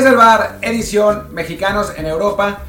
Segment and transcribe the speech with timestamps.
[0.00, 0.18] Desde el
[0.62, 2.60] edición Mexicanos en Europa.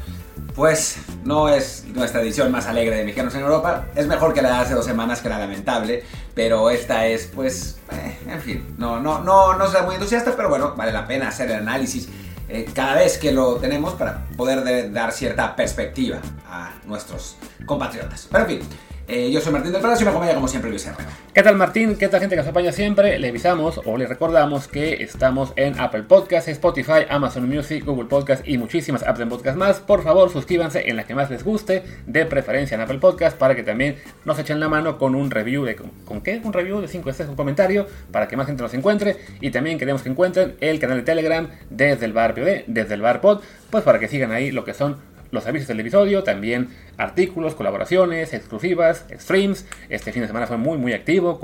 [0.54, 3.86] Pues no es nuestra edición más alegre de Mexicanos en Europa.
[3.94, 6.04] Es mejor que la de hace dos semanas que la lamentable.
[6.34, 10.50] Pero esta es, pues, eh, en fin, no, no, no, no soy muy entusiasta, pero
[10.50, 12.06] bueno, vale la pena hacer el análisis
[12.50, 18.28] eh, cada vez que lo tenemos para poder dar cierta perspectiva a nuestros compatriotas.
[18.30, 18.68] Pero en fin,
[19.08, 21.10] eh, yo soy Martín del Prado y me acompaña como siempre Luis Herrera.
[21.34, 21.96] ¿Qué tal Martín?
[21.96, 23.18] ¿Qué tal gente que nos acompaña siempre?
[23.18, 28.46] Le avisamos o le recordamos que estamos en Apple Podcasts, Spotify, Amazon Music, Google Podcasts
[28.46, 29.80] y muchísimas apps de podcast más.
[29.80, 33.54] Por favor, suscríbanse en la que más les guste, de preferencia en Apple Podcasts, para
[33.54, 35.76] que también nos echen la mano con un review de...
[35.76, 36.40] ¿Con, qué?
[36.44, 39.16] Un review de 5 estrellas, un comentario, para que más gente nos encuentre.
[39.40, 43.02] Y también queremos que encuentren el canal de Telegram desde el bar POD, desde el
[43.02, 46.68] bar Pod, pues para que sigan ahí lo que son los avisos del episodio, también
[46.98, 49.66] artículos, colaboraciones, exclusivas, streams.
[49.88, 51.40] Este fin de semana fue muy muy activo,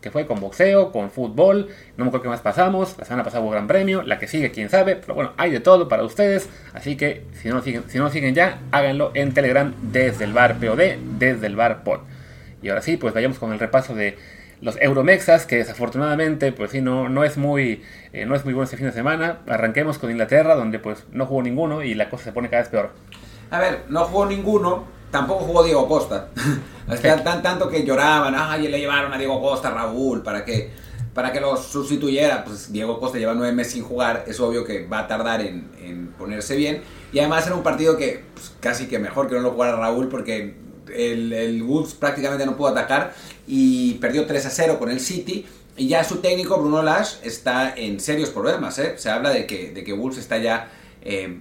[0.00, 3.42] que fue con boxeo, con fútbol, no me acuerdo qué más pasamos, la semana pasada
[3.42, 6.48] hubo gran premio, la que sigue quién sabe, pero bueno, hay de todo para ustedes,
[6.74, 10.58] así que si no siguen, si no siguen ya, háganlo en Telegram desde el bar
[10.58, 12.00] POD, desde el bar POD.
[12.60, 14.16] Y ahora sí, pues vayamos con el repaso de
[14.60, 18.64] los Euromexas, que desafortunadamente, pues sí, no, no, es muy, eh, no es muy bueno
[18.64, 19.38] este fin de semana.
[19.46, 22.70] Arranquemos con Inglaterra, donde pues no jugó ninguno y la cosa se pone cada vez
[22.70, 22.90] peor.
[23.50, 26.28] A ver, no jugó ninguno, tampoco jugó Diego Costa.
[27.24, 30.70] tan, tanto que lloraban, ay, le llevaron a Diego Costa, Raúl, para que,
[31.14, 32.44] para que lo sustituyera.
[32.44, 36.14] Pues Diego Costa lleva nueve meses sin jugar, es obvio que va a tardar en,
[36.18, 36.82] ponerse bien.
[37.12, 40.08] Y además era un partido que pues, casi que mejor que no lo jugara Raúl
[40.08, 40.56] porque
[40.92, 43.14] el, el Wolves prácticamente no pudo atacar
[43.46, 45.46] y perdió 3 a 0 con el City.
[45.76, 48.78] Y ya su técnico, Bruno Lash, está en serios problemas.
[48.80, 48.94] ¿eh?
[48.98, 51.38] Se habla de que, de que Wolves está ya eh,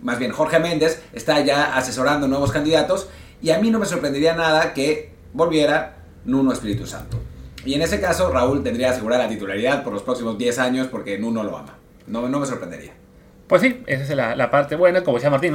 [0.00, 3.08] más bien Jorge Méndez, está ya asesorando nuevos candidatos
[3.42, 7.18] y a mí no me sorprendería nada que volviera Nuno Espíritu Santo.
[7.64, 11.18] Y en ese caso Raúl tendría asegurada la titularidad por los próximos 10 años porque
[11.18, 11.78] Nuno lo ama.
[12.06, 12.92] No, no me sorprendería.
[13.46, 15.54] Pues sí, esa es la, parte buena, como decía Martín,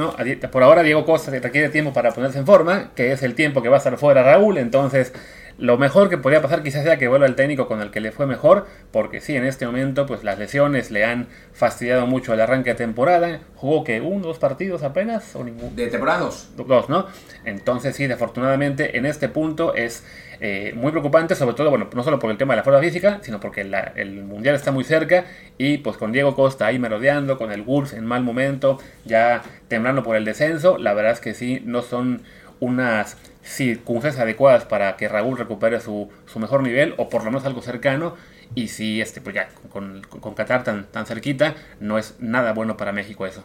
[0.50, 3.68] por ahora Diego Costa requiere tiempo para ponerse en forma, que es el tiempo que
[3.68, 5.12] va a estar fuera Raúl, entonces
[5.58, 8.12] lo mejor que podría pasar quizás sea que vuelva el técnico con el que le
[8.12, 12.40] fue mejor, porque sí, en este momento pues las lesiones le han fastidiado mucho el
[12.40, 13.40] arranque de temporada.
[13.56, 15.72] Jugó que uno, dos partidos apenas o ninguno.
[15.74, 16.50] De temporadas.
[16.56, 17.06] Dos, ¿no?
[17.44, 20.04] Entonces sí, desafortunadamente en este punto es
[20.40, 23.18] eh, muy preocupante, sobre todo, bueno, no solo por el tema de la fuerza física,
[23.22, 25.24] sino porque el mundial está muy cerca
[25.58, 30.02] y pues con Diego Costa ahí merodeando, con el Wolves en mal momento, ya temblando
[30.02, 32.22] por el descenso, la verdad es que sí, no son
[32.58, 37.62] unas circunstancias adecuadas para que Raúl recupere su, mejor nivel o por lo menos algo
[37.62, 38.14] cercano.
[38.54, 42.76] Y si este, pues ya con, con, Qatar tan, tan cerquita, no es nada bueno
[42.76, 43.44] para México eso.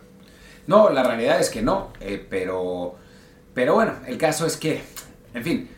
[0.68, 2.96] No, la realidad es que no, eh, pero,
[3.54, 4.82] pero bueno, el caso es que,
[5.34, 5.70] en fin,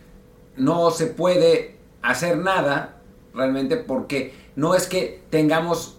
[0.57, 2.97] no se puede hacer nada
[3.34, 5.97] realmente porque no es que tengamos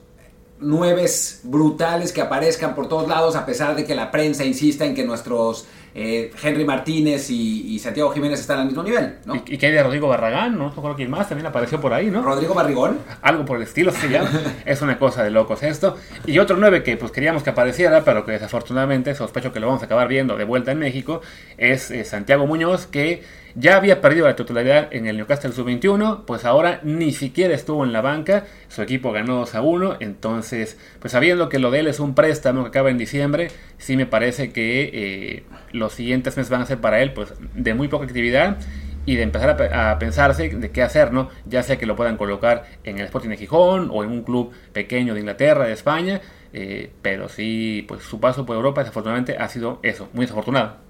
[0.59, 4.95] nueves brutales que aparezcan por todos lados a pesar de que la prensa insista en
[4.95, 9.35] que nuestros eh, Henry Martínez y, Santiago Jiménez están al mismo nivel, ¿no?
[9.35, 10.59] ¿Y, qué hay de Rodrigo Barragán?
[10.59, 12.23] No recuerdo quién más, también apareció por ahí, ¿no?
[12.23, 12.99] ¿Rodrigo Barrigón?
[13.23, 14.31] Algo por el estilo se llama.
[14.67, 15.97] es una cosa de locos esto.
[16.27, 19.83] Y otro 9 que pues queríamos que apareciera, pero que desafortunadamente sospecho que lo vamos
[19.83, 21.23] a acabar viendo de vuelta en México,
[21.57, 23.23] es eh, Santiago Muñoz, que
[23.55, 27.93] ya había perdido la titularidad en el Newcastle Sub-21, pues ahora ni siquiera estuvo en
[27.93, 31.87] la banca, su equipo ganó 2 a 1, entonces, pues sabiendo que lo de él
[31.87, 36.51] es un préstamo que acaba en diciembre, sí me parece que eh, los siguientes meses
[36.51, 38.59] van a ser para él pues de muy poca actividad
[39.07, 41.31] y de empezar a, pensarse de qué hacer, ¿no?
[41.47, 44.53] Ya sea que lo puedan colocar en el Sporting de Gijón o en un club
[44.73, 46.21] pequeño de Inglaterra, de España,
[46.53, 50.90] eh, pero sí, pues su paso por Europa desafortunadamente ha sido eso, muy desafortunado.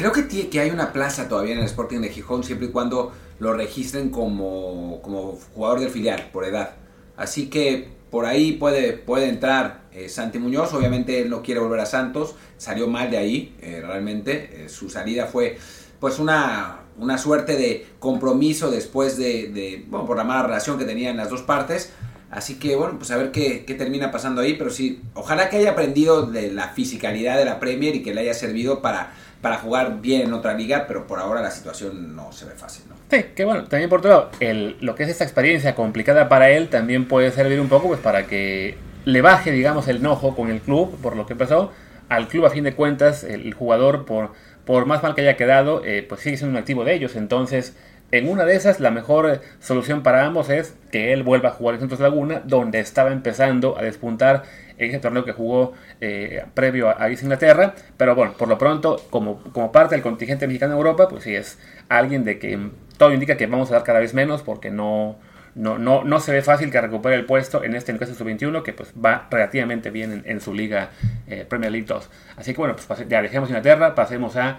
[0.00, 3.12] Creo que, que hay una plaza todavía en el Sporting de Gijón siempre y cuando
[3.38, 6.70] lo registren como, como jugador del filial, por edad.
[7.18, 11.80] Así que por ahí puede, puede entrar eh, Santi Muñoz, obviamente él no quiere volver
[11.80, 15.58] a Santos, salió mal de ahí, eh, realmente, eh, su salida fue
[16.00, 21.18] pues una, una suerte de compromiso después de, bueno, por la mala relación que tenían
[21.18, 21.92] las dos partes,
[22.30, 25.58] así que bueno, pues a ver qué, qué, termina pasando ahí, pero sí, ojalá que
[25.58, 29.56] haya aprendido de la fisicalidad de la Premier y que le haya servido para, para
[29.56, 32.96] jugar bien en otra liga, pero por ahora la situación no se ve fácil, ¿no?
[33.10, 36.50] Sí, que bueno, también por otro lado, el, lo que es esta experiencia complicada para
[36.50, 40.50] él también puede servir un poco pues para que le baje, digamos, el enojo con
[40.50, 41.72] el club por lo que pasó.
[42.08, 44.32] Al club, a fin de cuentas, el jugador, por,
[44.64, 47.14] por más mal que haya quedado, eh, pues sigue siendo un activo de ellos.
[47.14, 47.76] Entonces,
[48.12, 51.74] en una de esas, la mejor solución para ambos es que él vuelva a jugar
[51.74, 54.42] en Santos Laguna, donde estaba empezando a despuntar
[54.78, 57.74] en ese torneo que jugó eh, previo a, a Inglaterra.
[57.96, 61.34] Pero bueno, por lo pronto, como, como parte del contingente mexicano en Europa, pues sí
[61.34, 61.58] es
[61.88, 62.58] alguien de que
[62.96, 65.18] todo indica que vamos a dar cada vez menos porque no,
[65.54, 68.72] no, no, no se ve fácil que recupere el puesto en este Newcastle Sub-21, que
[68.72, 70.90] pues va relativamente bien en, su liga
[71.26, 72.10] eh, Premier League 2.
[72.36, 74.58] Así que bueno, pues ya dejemos Inglaterra, pasemos a...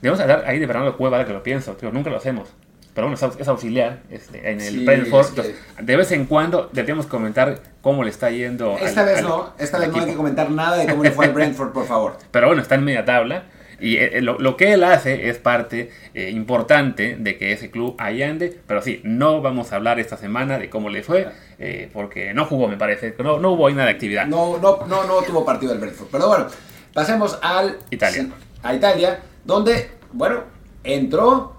[0.00, 2.52] Debemos hablar ahí de Fernando Cueva, que lo pienso, pero nunca lo hacemos.
[2.94, 5.46] Pero bueno, es auxiliar este, en el Brentford.
[5.80, 8.76] de vez en cuando debemos comentar cómo le está yendo.
[8.78, 11.32] Esta vez no, esta vez no hay que comentar nada de cómo le fue al
[11.34, 12.18] Brentford, por favor.
[12.30, 13.44] Pero bueno, está en media tabla.
[13.80, 17.96] Y eh, lo, lo, que él hace es parte eh, importante de que ese club
[17.98, 18.60] ahí ande.
[18.66, 21.28] Pero sí, no vamos a hablar esta semana de cómo le fue,
[21.58, 23.14] eh, porque no jugó, me parece.
[23.18, 24.26] No, no hubo ahí nada de actividad.
[24.26, 26.08] No, no, no, no tuvo partido el Brentford.
[26.12, 26.46] Pero bueno,
[26.94, 28.28] pasemos al Italia.
[28.62, 30.44] A Italia, donde, bueno,
[30.84, 31.56] entró,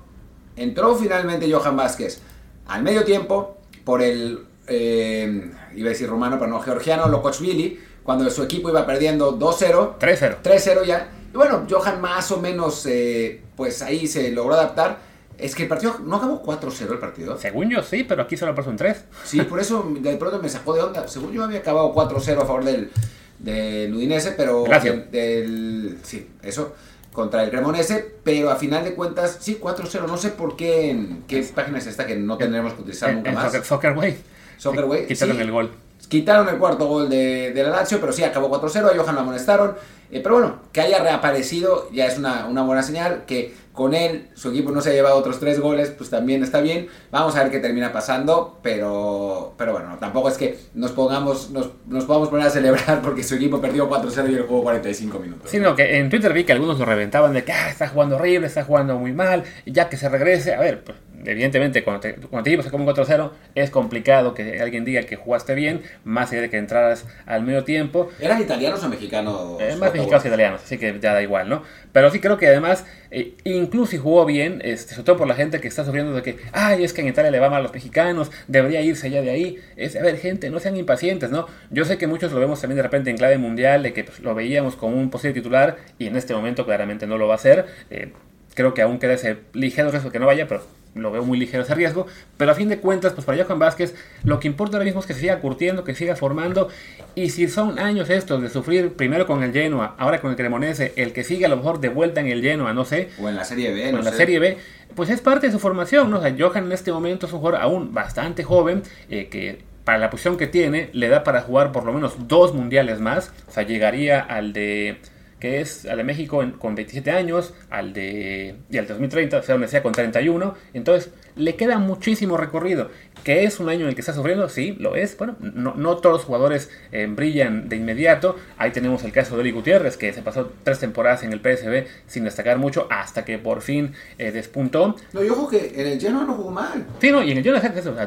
[0.56, 2.22] entró finalmente Johan Vázquez
[2.68, 8.44] al medio tiempo por el, iba a decir rumano, pero no georgiano, Lokochvili, cuando su
[8.44, 9.98] equipo iba perdiendo 2-0.
[10.00, 10.38] 3-0.
[10.42, 15.00] 3-0 ya y bueno, Johan más o menos, eh, pues ahí se logró adaptar.
[15.36, 17.40] Es que el partido no acabó 4-0 el partido.
[17.40, 19.04] Según yo sí, pero aquí solo pasó en 3.
[19.24, 21.08] Sí, por eso de pronto me sacó de onda.
[21.08, 22.92] Según yo había acabado 4-0 a favor del,
[23.40, 24.64] del Udinese, pero...
[24.64, 25.12] Gracias.
[25.12, 26.76] Del, sí, eso,
[27.14, 30.08] contra el Cremonese, pero a final de cuentas, sí, 4-0.
[30.08, 33.32] No sé por qué, en qué página es esta que no tendremos que utilizar nunca
[33.32, 33.46] más.
[33.46, 34.18] Soccer, soccer Way.
[34.58, 35.08] Soccer Way.
[35.08, 35.72] Quitaron el gol.
[36.10, 38.92] Quitaron el cuarto gol de, de la Lazio, pero sí, acabó 4-0.
[38.92, 39.76] A Johan lo amonestaron.
[40.12, 43.24] Eh, pero bueno, que haya reaparecido ya es una, buena señal.
[43.26, 46.62] Que con él su equipo no se ha llevado otros tres goles, pues también está
[46.62, 46.88] bien.
[47.12, 51.72] Vamos a ver qué termina pasando, pero, pero bueno, tampoco es que nos pongamos, nos,
[51.88, 55.50] nos podamos poner a celebrar porque su equipo perdió 4-0 y el juego 45 minutos.
[55.50, 58.48] Sino que en Twitter vi que algunos lo reventaban de que ah, está jugando horrible,
[58.48, 60.54] está jugando muy mal, ya que se regrese.
[60.54, 64.62] A ver, pues evidentemente cuando te, cuando te llevas como un 4-0 es complicado que
[64.62, 68.10] alguien diga que jugaste bien, más allá de que entraras al medio tiempo.
[68.20, 69.62] ¿Eran italianos o mexicanos?
[69.62, 71.64] Eh, más mexicanos que italianos, así que ya da igual, ¿no?
[71.92, 75.36] Pero sí creo que además, eh, incluso si jugó bien, este, sobre todo por la
[75.36, 77.64] gente que está sufriendo de que, ay, es que en Italia le va mal a
[77.64, 79.58] los mexicanos, debería irse ya de ahí.
[79.76, 81.48] Es, a ver, gente, no sean impacientes, ¿no?
[81.72, 84.20] Yo sé que muchos lo vemos también de repente en clave mundial, de que pues,
[84.20, 87.38] lo veíamos como un posible titular y en este momento claramente no lo va a
[87.38, 87.66] hacer.
[87.90, 88.12] Eh,
[88.54, 90.64] creo que aún queda ese ligero riesgo que no vaya, pero
[90.96, 92.08] lo veo muy ligero ese riesgo,
[92.38, 95.06] pero a fin de cuentas, pues para Johan Vázquez, lo que importa ahora mismo es
[95.06, 96.70] que se siga curtiendo, que siga formando,
[97.16, 100.94] y si son años estos de sufrir primero con el Genoa, ahora con el Cremonese,
[100.96, 103.36] el que sigue a lo mejor de vuelta en el Genoa, no sé, o en
[103.36, 104.58] la Serie B, o en la Serie B,
[104.96, 106.20] pues es parte de su formación, ¿no?
[106.20, 109.98] O sea, Johan en este momento es un jugador aún bastante joven, eh, que para
[109.98, 113.52] la posición que tiene, le da para jugar por lo menos dos mundiales más, o
[113.52, 114.98] sea, llegaría al de
[115.44, 119.56] que es al de México con 27 años, al de, y al 2030, o sea,
[119.56, 120.56] donde sea con 31.
[120.74, 122.90] Entonces, le queda muchísimo recorrido.
[123.24, 124.50] ¿Que es un año en el que está sufriendo?
[124.50, 125.18] Sí, lo es.
[125.18, 128.36] Bueno, no, no todos los jugadores eh, brillan de inmediato.
[128.58, 131.88] Ahí tenemos el caso de Eli Gutiérrez, que se pasó tres temporadas en el PSB
[132.06, 134.96] sin destacar mucho hasta que por fin eh, despuntó.
[135.14, 136.86] No, yo ojo que en el Genoa no jugó mal.
[137.00, 137.62] Sí, no, y en el Genoa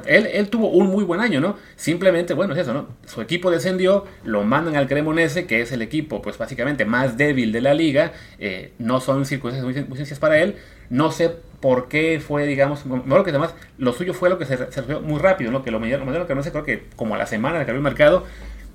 [0.06, 1.56] él, él tuvo un muy buen año, ¿no?
[1.76, 2.88] Simplemente, bueno, es eso, ¿no?
[3.06, 7.52] Su equipo descendió, lo mandan al Cremonese, que es el equipo, pues básicamente más débil
[7.52, 8.12] de la liga.
[8.38, 10.56] Eh, no son circunstancias muy, muy sencillas para él.
[10.90, 14.56] No sé por qué fue, digamos, lo que además lo suyo fue lo que se
[14.56, 15.62] resolvió muy rápido, ¿no?
[15.62, 17.79] Que lo lo que no sé, creo que como a la semana de que abrió
[17.79, 18.25] el mercado,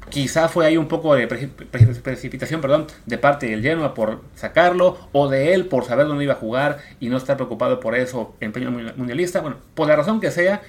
[0.10, 5.30] quizá fue ahí un poco de precipitación, perdón, de parte del Genoa por sacarlo, o
[5.30, 8.72] de él por saber dónde iba a jugar y no estar preocupado por eso, empeño
[8.72, 9.42] mundialista.
[9.42, 10.62] Bueno, por la razón que sea,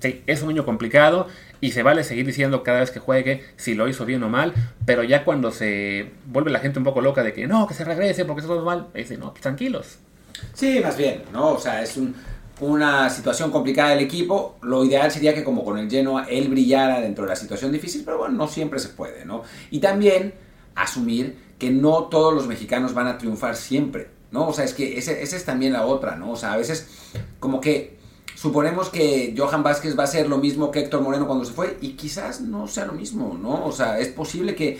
[0.00, 1.28] sí, es un año complicado
[1.60, 4.54] y se vale seguir diciendo cada vez que juegue si lo hizo bien o mal,
[4.84, 7.84] pero ya cuando se vuelve la gente un poco loca de que no, que se
[7.84, 9.98] regrese porque eso todo mal, dice, no, tranquilos,
[10.54, 11.52] Sí, más bien, ¿no?
[11.52, 11.98] O sea, es
[12.60, 14.56] una situación complicada del equipo.
[14.62, 18.02] Lo ideal sería que como con el Genoa él brillara dentro de la situación difícil,
[18.04, 19.42] pero bueno, no siempre se puede, ¿no?
[19.70, 20.34] Y también
[20.74, 24.48] asumir que no todos los mexicanos van a triunfar siempre, ¿no?
[24.48, 26.32] O sea, es que esa es también la otra, ¿no?
[26.32, 26.88] O sea, a veces
[27.40, 27.96] como que
[28.34, 31.78] suponemos que Johan Vázquez va a ser lo mismo que Héctor Moreno cuando se fue
[31.80, 33.64] y quizás no sea lo mismo, ¿no?
[33.64, 34.78] O sea, es posible que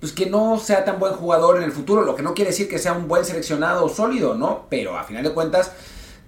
[0.00, 2.68] pues que no sea tan buen jugador en el futuro, lo que no quiere decir
[2.68, 4.66] que sea un buen seleccionado sólido, ¿no?
[4.68, 5.72] Pero a final de cuentas,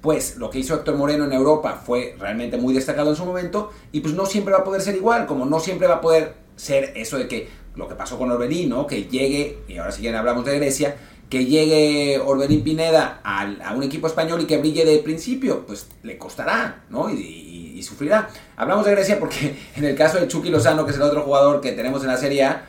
[0.01, 3.71] pues lo que hizo Héctor Moreno en Europa fue realmente muy destacado en su momento
[3.93, 6.35] y pues no siempre va a poder ser igual, como no siempre va a poder
[6.57, 8.87] ser eso de que lo que pasó con Orbelín, ¿no?
[8.87, 10.97] Que llegue, y ahora si hablamos de Grecia,
[11.29, 16.19] que llegue Orbelín Pineda a, un equipo español y que brille de principio, pues le
[16.19, 17.09] costará, ¿no?
[17.09, 18.29] Y, y, sufrirá.
[18.57, 21.61] Hablamos de Grecia porque en el caso de Chucky Lozano, que es el otro jugador
[21.61, 22.67] que tenemos en la Serie A,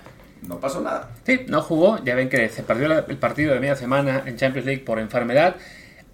[0.48, 1.12] no pasó nada.
[1.26, 2.04] Sí, no jugó.
[2.04, 5.56] Ya ven que se perdió el partido de media semana en Champions League por enfermedad.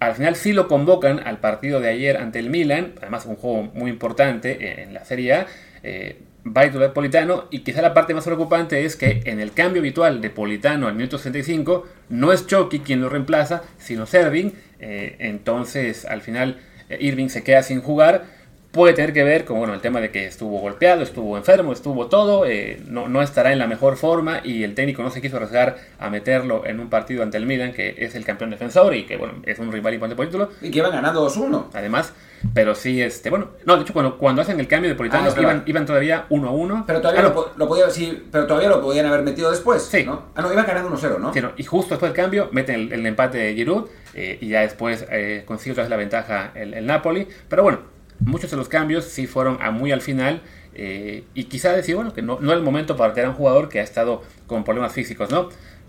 [0.00, 3.64] Al final sí lo convocan al partido de ayer ante el Milan, además un juego
[3.74, 5.46] muy importante en la Serie A.
[5.82, 10.20] Eh, va Politano y quizá la parte más preocupante es que en el cambio habitual
[10.20, 14.52] de Politano al minuto 65 no es Chucky quien lo reemplaza, sino Serving.
[14.80, 18.24] Eh, entonces al final eh, Irving se queda sin jugar
[18.70, 22.06] puede tener que ver con bueno, el tema de que estuvo golpeado, estuvo enfermo, estuvo
[22.06, 25.36] todo, eh, no, no, estará en la mejor forma y el técnico no se quiso
[25.36, 29.04] arriesgar a meterlo en un partido ante el Milan, que es el campeón defensor y
[29.06, 30.50] que bueno, es un rival importante por título.
[30.60, 31.68] Y que iban ganando 2-1.
[31.72, 32.12] Además,
[32.54, 35.40] pero sí, este, bueno, no, de hecho cuando, cuando hacen el cambio de Politano Ah,
[35.40, 36.84] iban, iban todavía 1-1.
[36.86, 39.50] Pero todavía, Ah, lo, no, po- lo podía, sí, pero todavía lo podían haber metido
[39.50, 39.82] después.
[39.82, 40.04] Sí.
[40.04, 40.26] ¿no?
[40.34, 41.32] Ah, no, iban ganando 1-0, ¿no?
[41.32, 44.48] Sí, no, y justo después del cambio meten el, el empate de Giroud eh, y
[44.48, 47.26] ya después eh, consigue otra vez la ventaja el, el Napoli.
[47.48, 47.78] Pero bueno,
[48.20, 50.42] muchos de los cambios sí fueron a muy al final
[50.74, 53.36] eh, y quizá decir, bueno, que no, no es el momento para tener a un
[53.36, 55.48] jugador que ha estado con problemas físicos, ¿no?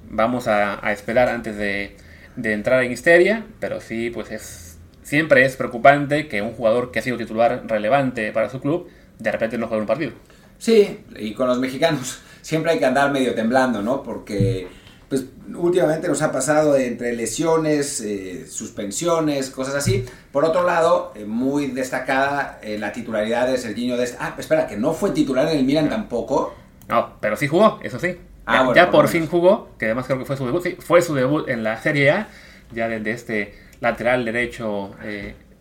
[0.10, 1.96] Vamos a, esperar antes de,
[2.36, 4.70] de entrar en histeria, pero sí, pues es
[5.04, 9.32] siempre es preocupante que un jugador que ha sido titular relevante para su club de
[9.32, 10.12] repente no juegue un partido.
[10.60, 14.04] Sí, y con los mexicanos siempre hay que andar medio temblando, ¿no?
[14.04, 14.68] Porque
[15.10, 15.26] pues
[15.56, 20.06] últimamente nos ha pasado entre lesiones, eh, suspensiones, cosas así.
[20.32, 24.16] Por otro lado, eh, muy destacada eh, la titularidad de Serginho Dest.
[24.20, 26.54] Ah, espera, que no fue titular en el Milan tampoco.
[26.88, 28.16] No, pero sí jugó, eso sí.
[28.46, 30.62] Ah, ya bueno, ya por por fin jugó, que además creo que fue su debut.
[30.62, 32.28] Sí, fue su debut en la Serie A,
[32.72, 34.92] ya desde este lateral derecho,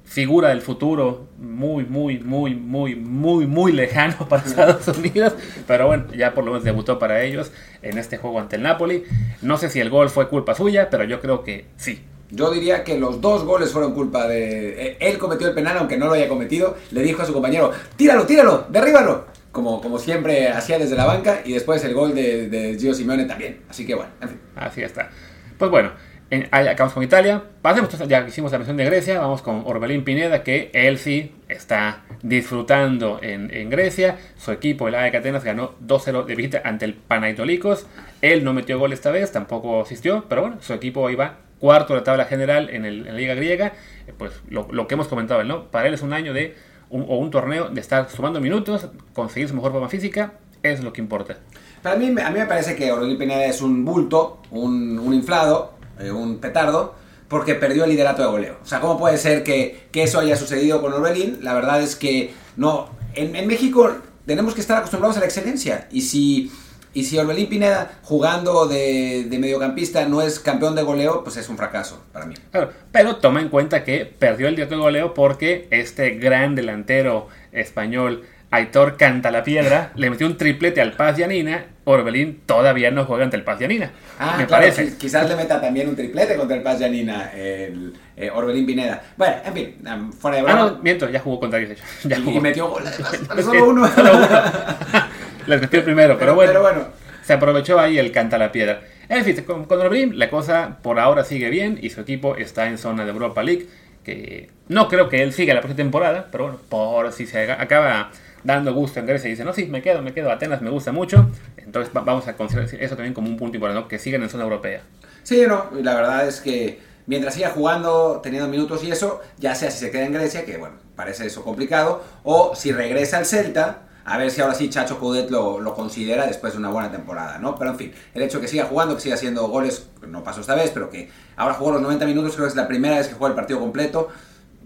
[0.09, 5.35] figura del futuro, muy, muy, muy, muy, muy, muy lejano para Estados Unidos.
[5.67, 9.05] Pero bueno, ya por lo menos debutó para ellos en este juego ante el Napoli.
[9.43, 12.01] No sé si el gol fue culpa suya, pero yo creo que sí.
[12.31, 14.89] Yo diría que los dos goles fueron culpa de...
[14.89, 16.77] eh, Él cometió el penal, aunque no lo haya cometido.
[16.91, 19.27] Le dijo a su compañero, tíralo, tíralo, derríbalo.
[19.51, 21.41] Como, como siempre hacía desde la banca.
[21.45, 23.61] Y después el gol de, de Gio Simeone también.
[23.71, 24.39] Así que bueno, en fin.
[24.57, 25.11] Así está.
[25.59, 25.91] Pues bueno,
[26.31, 27.43] acabamos con Italia.
[27.63, 32.03] Pasemos, ya hicimos la mención de Grecia, vamos con Orbelín Pineda, que él sí está
[32.23, 34.19] disfrutando en, Grecia.
[34.37, 37.87] Su equipo, el AEK Atenas, ganó 2-0 de visita ante el Panathinaikos.
[38.21, 42.01] Él no metió gol esta vez, tampoco asistió, pero bueno, su equipo va cuarto de
[42.01, 43.73] la tabla general en, la Liga Griega.
[44.07, 45.71] Eh, Pues lo, que hemos comentado, ¿no?
[45.71, 46.57] Para él es un año de
[46.91, 50.33] o un torneo de estar sumando minutos, conseguir su mejor forma física,
[50.63, 51.37] es lo que importa.
[51.83, 56.11] Para mí, a mí me parece que Orbelín Pineda es un bulto, un inflado, eh,
[56.11, 56.95] un petardo,
[57.29, 58.59] porque perdió el liderato de goleo.
[58.63, 61.39] O sea, ¿cómo puede ser que, que eso haya sucedido con Orbelín?
[61.43, 62.91] La verdad es que no.
[63.15, 63.95] En, en México
[64.27, 65.89] tenemos que estar acostumbrados a la excelencia.
[65.91, 66.51] Y si,
[66.95, 71.49] y si Orbelín Pineda, jugando de, de mediocampista, no es campeón de goleo, pues es
[71.49, 72.35] un fracaso para mí.
[72.51, 77.29] Claro, pero toma en cuenta que perdió el día de goleo porque este gran delantero
[77.53, 81.67] español, Aitor Cantalapiedra, le metió un triplete al Paz Yanina.
[81.85, 83.91] Orbelín todavía no juega ante el Paz Yanina.
[84.19, 84.87] Ah, me claro, parece.
[84.89, 89.03] qui- quizás le meta también un triplete contra el Paz Yanina, el eh, Orbelín Pineda.
[89.17, 90.71] Bueno, en fin, um, fuera de Ah, broma.
[90.71, 91.79] no, miento, ya jugó contra ellos.
[92.05, 92.37] Ya y, jugó.
[92.39, 92.85] y metió gol,
[93.43, 93.89] solo uno.
[93.89, 94.29] solo uno.
[95.47, 96.89] Les metió el primero, pero, bueno, pero bueno.
[97.23, 98.81] Se aprovechó ahí el canta la piedra.
[99.11, 102.67] En fin, con, con Orbelín la cosa por ahora sigue bien y su equipo está
[102.69, 103.67] en zona de Europa League.
[104.05, 108.11] Que no creo que él siga la próxima temporada, pero bueno, por si se acaba
[108.45, 110.93] dando gusto en Grecia y dice, no, sí, me quedo, me quedo, Atenas me gusta
[110.93, 111.29] mucho.
[111.57, 113.89] Entonces va- vamos a considerar eso también como un punto importante, ¿no?
[113.89, 114.83] que sigan en zona europea.
[115.23, 119.71] Sí, no, la verdad es que mientras siga jugando, teniendo minutos y eso, ya sea
[119.71, 123.83] si se queda en Grecia, que bueno, parece eso complicado, o si regresa al Celta,
[124.05, 127.39] a ver si ahora sí Chacho Coudet lo, lo considera después de una buena temporada,
[127.39, 127.57] ¿no?
[127.57, 130.55] Pero en fin, el hecho que siga jugando, que siga haciendo goles, no pasó esta
[130.55, 133.15] vez, pero que ahora jugó los 90 minutos, creo que es la primera vez que
[133.15, 134.09] juega el partido completo.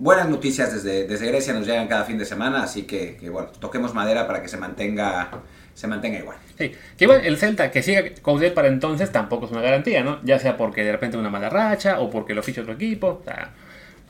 [0.03, 3.51] Buenas noticias desde, desde Grecia nos llegan cada fin de semana, así que, que, bueno,
[3.61, 5.31] toquemos madera para que se mantenga,
[5.75, 6.37] se mantenga igual.
[6.59, 10.19] Sí, que igual el Celta que siga Coudet para entonces tampoco es una garantía, ¿no?
[10.25, 13.21] Ya sea porque de repente una mala racha o porque lo ficha otro equipo.
[13.21, 13.53] o sea,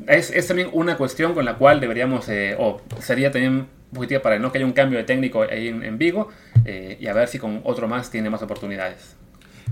[0.07, 4.39] es, es también una cuestión con la cual deberíamos, eh, o sería también positiva para
[4.39, 6.31] no que haya un cambio de técnico ahí en, en Vigo
[6.65, 9.15] eh, y a ver si con otro más tiene más oportunidades.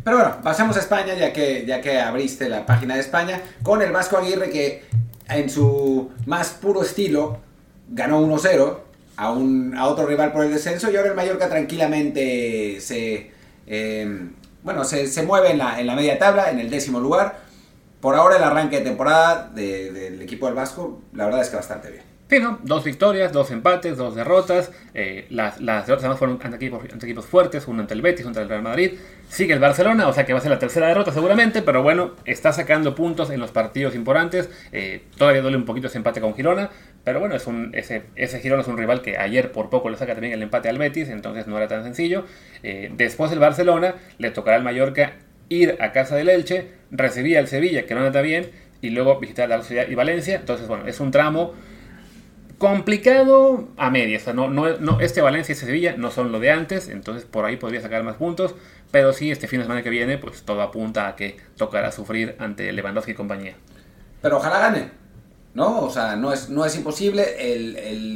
[0.04, 3.80] Pero bueno, pasamos a España, ya que, ya que abriste la página de España, con
[3.80, 4.84] el Vasco Aguirre que
[5.36, 7.38] en su más puro estilo
[7.88, 8.78] ganó 1-0
[9.16, 13.30] a, un, a otro rival por el descenso y ahora el Mallorca tranquilamente se,
[13.66, 14.28] eh,
[14.62, 17.38] bueno, se, se mueve en la, en la media tabla, en el décimo lugar.
[18.00, 21.56] Por ahora el arranque de temporada de- del equipo del Vasco, la verdad es que
[21.56, 22.02] bastante bien.
[22.30, 22.38] Sí.
[22.62, 24.70] Dos victorias, dos empates, dos derrotas.
[24.94, 28.20] eh, las, las derrotas además fueron ante equipos, ante equipos fuertes, uno ante el Betis,
[28.20, 28.92] uno ante el Real Madrid.
[29.28, 32.12] Sigue el Barcelona, o sea que va a ser la tercera derrota seguramente, pero bueno,
[32.24, 34.48] está sacando puntos en los partidos importantes.
[34.72, 36.70] eh, todavía duele un poquito ese empate con Girona,
[37.04, 39.96] pero bueno, es un, ese, ese Girona es un rival que ayer por poco le
[39.96, 42.24] saca también el empate al Betis, entonces no era tan sencillo.
[42.62, 45.14] Eh, después el Barcelona le tocará al Mallorca
[45.48, 48.50] ir a casa del Elche, recibir al Sevilla, que no anda bien,
[48.82, 50.36] y luego visitar la Sociedad y Valencia.
[50.36, 51.54] Entonces, bueno, es un tramo
[52.60, 54.22] complicado a medias.
[54.22, 57.24] O sea, no, no, este Valencia y este Sevilla no son lo de antes, entonces
[57.24, 58.54] por ahí podría sacar más puntos.
[58.92, 62.36] Pero sí, este fin de semana que viene, pues todo apunta a que tocará sufrir
[62.38, 63.54] ante Lewandowski y compañía.
[64.20, 65.00] Pero ojalá gane.
[65.54, 65.80] ¿no?
[65.80, 67.24] O sea, no es, no es imposible.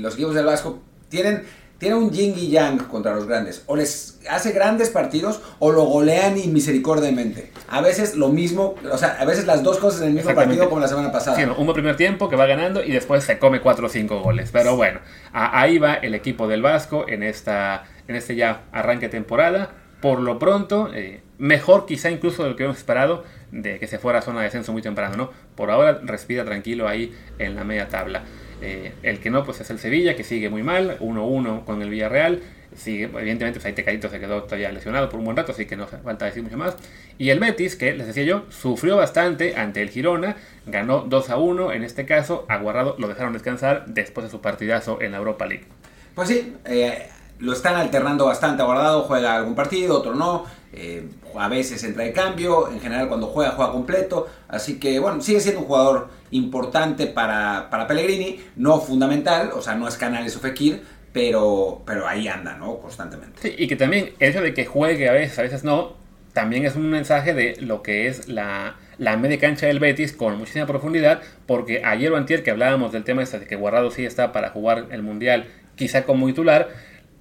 [0.00, 1.44] Los equipos del Vasco tienen,
[1.78, 3.62] tienen un yin y yang contra los grandes.
[3.66, 7.50] O les hace grandes partidos o lo golean inmisericordiamente.
[7.68, 10.68] A veces lo mismo, o sea, a veces las dos cosas en el mismo partido
[10.68, 11.36] como la semana pasada.
[11.36, 14.50] Sí, un primer tiempo que va ganando y después se come 4 o 5 goles.
[14.52, 15.00] Pero bueno,
[15.32, 19.70] ahí va el equipo del Vasco en, esta, en este ya arranque temporada.
[20.00, 23.98] Por lo pronto, eh, mejor quizá incluso de lo que hemos esperado de que se
[23.98, 25.30] fuera a zona de descenso muy temprano, ¿no?
[25.54, 28.24] Por ahora respira tranquilo ahí en la media tabla.
[28.60, 31.90] Eh, el que no, pues es el Sevilla, que sigue muy mal, 1-1 con el
[31.90, 32.42] Villarreal.
[32.74, 35.76] Sigue, evidentemente, pues ahí Tecadito se quedó todavía lesionado por un buen rato, así que
[35.76, 36.76] no falta decir mucho más.
[37.18, 41.72] Y el Betis, que les decía yo, sufrió bastante ante el Girona, ganó 2 1.
[41.72, 45.66] En este caso, Aguarrado lo dejaron descansar después de su partidazo en la Europa League.
[46.14, 47.08] Pues sí, eh,
[47.38, 48.62] lo están alternando bastante.
[48.62, 50.44] Aguardado juega algún partido, otro no.
[50.76, 54.28] Eh, a veces entra de cambio, en general cuando juega, juega completo.
[54.48, 59.74] Así que, bueno, sigue siendo un jugador importante para, para Pellegrini, no fundamental, o sea,
[59.74, 62.78] no es Canales o Fekir, pero, pero ahí anda, ¿no?
[62.78, 63.54] Constantemente.
[63.56, 65.94] Y que también el hecho de que juegue a veces, a veces no,
[66.32, 70.36] también es un mensaje de lo que es la, la media cancha del Betis con
[70.36, 74.04] muchísima profundidad, porque ayer o antier que hablábamos del tema este de que Guardado sí
[74.04, 76.68] está para jugar el Mundial, quizá como titular,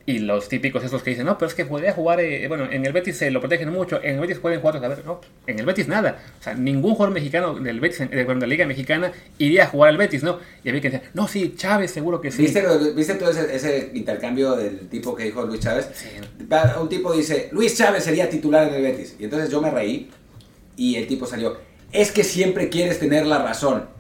[0.06, 2.86] y los típicos esos que dicen, no, pero es que podría jugar, eh, bueno, en
[2.86, 5.60] el Betis se lo protegen mucho, en el Betis pueden jugar, a ver, no, en
[5.60, 6.20] el Betis nada.
[6.40, 9.92] O sea, ningún jugador mexicano del Betis, de, de la Liga Mexicana, iría a jugar
[9.92, 10.40] al Betis, ¿no?
[10.64, 12.42] Y había que decir, no, sí, Chávez seguro que sí.
[12.42, 15.90] ¿Viste, ¿viste todo ese, ese, intercambio del tipo que dijo Luis Chávez?
[15.94, 16.10] Sí.
[16.82, 19.16] Un tipo dice, Luis Chávez sería titular en el Betis.
[19.20, 20.10] Y entonces yo me reí
[20.76, 21.58] y el tipo salió,
[21.94, 23.93] es que siempre quieres tener la razón.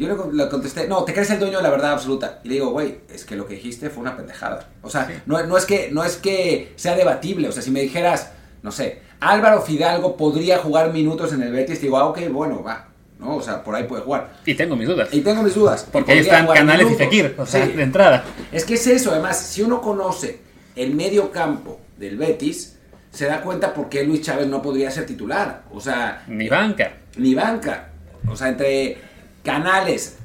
[0.00, 2.40] Yo le, contesté, no, te crees el dueño de la verdad absoluta.
[2.42, 4.66] Y le digo, güey, es que lo que dijiste fue una pendejada.
[4.80, 5.12] O sea, sí.
[5.26, 7.48] no, no, es que, no es que sea debatible.
[7.48, 11.80] O sea, si me dijeras, no sé, Álvaro Fidalgo podría jugar minutos en el Betis,
[11.80, 12.88] te digo, ah, ok, bueno, va.
[13.18, 13.36] ¿no?
[13.36, 14.30] O sea, por ahí puede jugar.
[14.46, 15.10] Y tengo mis dudas.
[15.12, 15.86] Y tengo mis dudas.
[15.92, 16.94] Porque ahí están Canales minutos.
[16.94, 17.72] y Fekir, o sea, sí.
[17.72, 18.24] de entrada.
[18.50, 20.40] Es que es eso, además, si uno conoce
[20.76, 22.78] el medio campo del Betis,
[23.10, 25.64] se da cuenta por qué Luis Chávez no podría ser titular.
[25.70, 26.24] O sea...
[26.26, 26.94] Ni banca.
[27.18, 27.90] Ni banca.
[28.26, 29.09] O sea, entre
[29.42, 30.18] Canales,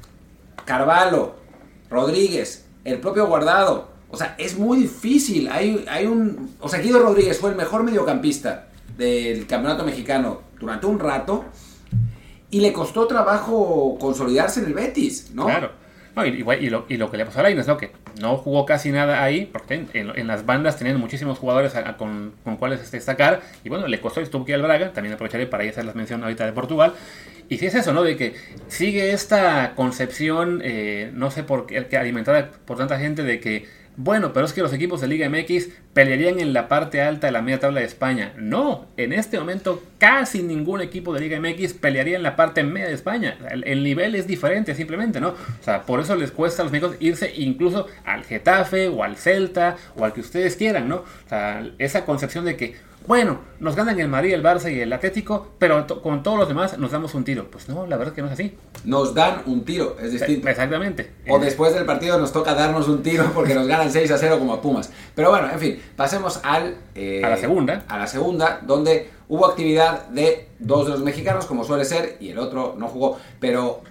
[0.64, 1.36] Carvalho,
[1.90, 3.88] Rodríguez, el propio Guardado.
[4.10, 5.48] O sea, es muy difícil.
[5.48, 6.54] Hay, hay un.
[6.60, 11.44] O sea, Guido Rodríguez fue el mejor mediocampista del campeonato mexicano durante un rato.
[12.50, 15.46] Y le costó trabajo consolidarse en el Betis, ¿no?
[15.46, 15.72] Claro.
[16.16, 17.76] No, y, y, lo, y, lo, que le pasó a Lainez, ¿no?
[17.76, 17.90] Que
[18.22, 22.56] no jugó casi nada ahí, porque en, en las bandas tenían muchísimos jugadores con, con,
[22.56, 23.42] cuales destacar.
[23.64, 24.94] Y bueno, le costó y estuvo aquí al Braga.
[24.94, 26.94] También aprovecharé para ir hacer la mención ahorita de Portugal.
[27.50, 28.02] Y si es eso, ¿no?
[28.02, 28.34] De que
[28.68, 34.32] sigue esta concepción, eh, no sé por qué, alimentada por tanta gente, de que, bueno,
[34.32, 37.40] pero es que los equipos de Liga MX pelearían en la parte alta de la
[37.40, 38.34] media tabla de España.
[38.36, 42.88] No, en este momento casi ningún equipo de Liga MX pelearía en la parte media
[42.88, 43.38] de España.
[43.50, 45.28] El, el nivel es diferente simplemente, ¿no?
[45.28, 49.16] O sea, por eso les cuesta a los médicos irse incluso al Getafe o al
[49.16, 50.96] Celta o al que ustedes quieran, ¿no?
[50.96, 52.76] O sea, esa concepción de que,
[53.06, 56.76] bueno, nos ganan el Madrid, el Barça y el Atlético, pero con todos los demás
[56.78, 57.48] nos damos un tiro.
[57.50, 58.56] Pues no, la verdad es que no es así.
[58.84, 60.48] Nos dan un tiro, es distinto.
[60.48, 61.12] Exactamente.
[61.28, 64.38] O después del partido nos toca darnos un tiro porque nos ganan 6 a 0
[64.38, 64.90] como a Pumas.
[65.14, 66.76] Pero bueno, en fin, pasemos al...
[66.94, 67.84] Eh, a la segunda.
[67.88, 72.30] A la segunda, donde hubo actividad de dos de los mexicanos, como suele ser, y
[72.30, 73.18] el otro no jugó.
[73.40, 73.82] Pero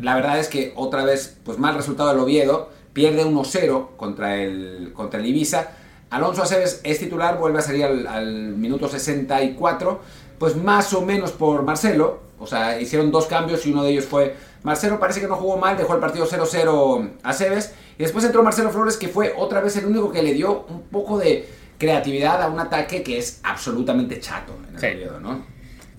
[0.00, 4.92] la verdad es que otra vez, pues mal resultado del Oviedo, pierde 1-0 contra el,
[4.94, 5.72] contra el Ibiza
[6.10, 10.00] Alonso Aceves es titular, vuelve a salir al, al, minuto 64,
[10.38, 14.06] pues más o menos por Marcelo, o sea, hicieron dos cambios y uno de ellos
[14.06, 18.24] fue Marcelo, parece que no jugó mal, dejó el partido 0-0 a Aceves, y después
[18.24, 21.48] entró Marcelo Flores, que fue otra vez el único que le dio un poco de
[21.78, 24.86] creatividad a un ataque que es absolutamente chato en el sí.
[24.86, 25.44] periodo, ¿no?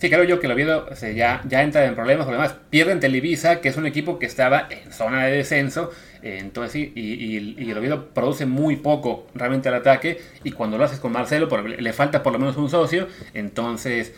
[0.01, 3.69] Sí, creo yo que el Oviedo ya, ya entra en problemas, además pierden Televisa, que
[3.69, 5.91] es un equipo que estaba en zona de descenso,
[6.23, 10.79] eh, entonces y, y, y, el Oviedo produce muy poco realmente al ataque, y cuando
[10.79, 14.15] lo haces con Marcelo, le falta por lo menos un socio, entonces...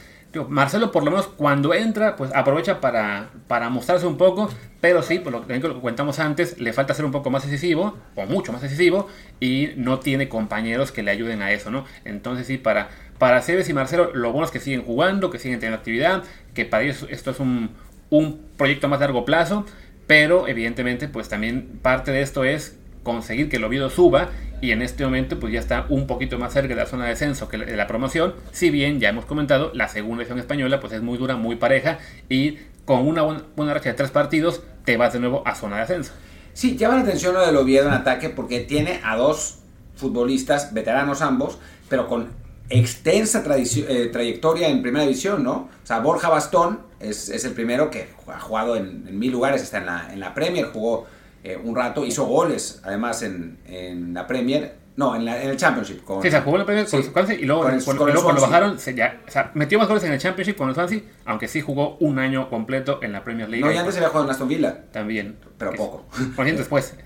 [0.49, 4.49] Marcelo por lo menos cuando entra, pues aprovecha para, para mostrarse un poco,
[4.81, 8.25] pero sí, por lo que comentamos antes, le falta ser un poco más decisivo, o
[8.25, 9.07] mucho más decisivo,
[9.39, 11.85] y no tiene compañeros que le ayuden a eso, ¿no?
[12.03, 15.59] Entonces sí, para, para Cebes y Marcelo, lo bueno es que siguen jugando, que siguen
[15.59, 17.71] teniendo actividad, que para ellos esto es un,
[18.09, 19.65] un proyecto más largo plazo,
[20.07, 24.29] pero evidentemente pues también parte de esto es conseguir que el Oviedo suba
[24.61, 27.11] y en este momento pues ya está un poquito más cerca de la zona de
[27.11, 30.93] descenso que de la promoción, si bien ya hemos comentado, la segunda edición española pues
[30.93, 35.13] es muy dura, muy pareja y con una buena, racha de tres partidos te vas
[35.13, 36.13] de nuevo a zona de ascenso.
[36.53, 39.59] Sí, llama la atención lo del Oviedo en ataque porque tiene a dos
[39.95, 41.57] futbolistas, veteranos ambos,
[41.89, 42.29] pero con
[42.69, 45.53] extensa eh, trayectoria en primera división, ¿no?
[45.53, 49.61] O sea, Borja Bastón es, es el primero que ha jugado en, en mil lugares,
[49.61, 51.05] está en la, en la Premier, jugó
[51.43, 55.57] eh, un rato, hizo goles además en, en la Premier, no, en, la- en el
[55.57, 56.03] Championship.
[56.03, 56.95] Con, Sí, se jugó la con Sí.
[56.97, 59.51] el Swansea y luego, Con el- con el luego cuando bajaron, se ya, o sea,
[59.55, 62.99] metió más goles en el Championship con el Swansea, aunque sí jugó un año completo
[63.01, 63.65] en la Premier League.
[63.65, 64.83] No, y antes había jugado en Aston Villa.
[64.91, 65.35] También.
[65.57, 66.05] Pero poco.
[66.35, 66.95] Por cierto, después.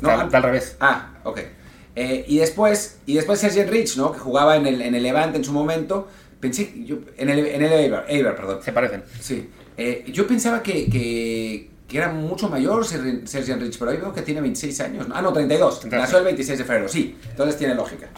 [0.00, 0.76] No, está, al revés.
[0.78, 1.40] Ah, ok.
[1.94, 4.12] Eh, y después, y después Sergio Rich, ¿no?
[4.12, 6.06] Que jugaba en el, en el Levante en su momento.
[6.38, 8.62] Pensé, yo, en el, en el Eibar, Eibar, perdón.
[8.62, 9.02] Se parecen.
[9.20, 9.48] Sí.
[9.78, 14.12] Eh, yo pensaba que, que, que era mucho mayor Ser- Sergio Rich, pero ahí veo
[14.12, 15.08] que tiene 26 años.
[15.08, 15.14] ¿no?
[15.16, 15.74] Ah, no, 32.
[15.84, 17.16] Entonces- Nació el 26 de febrero, sí.
[17.30, 18.08] Entonces tiene lógica.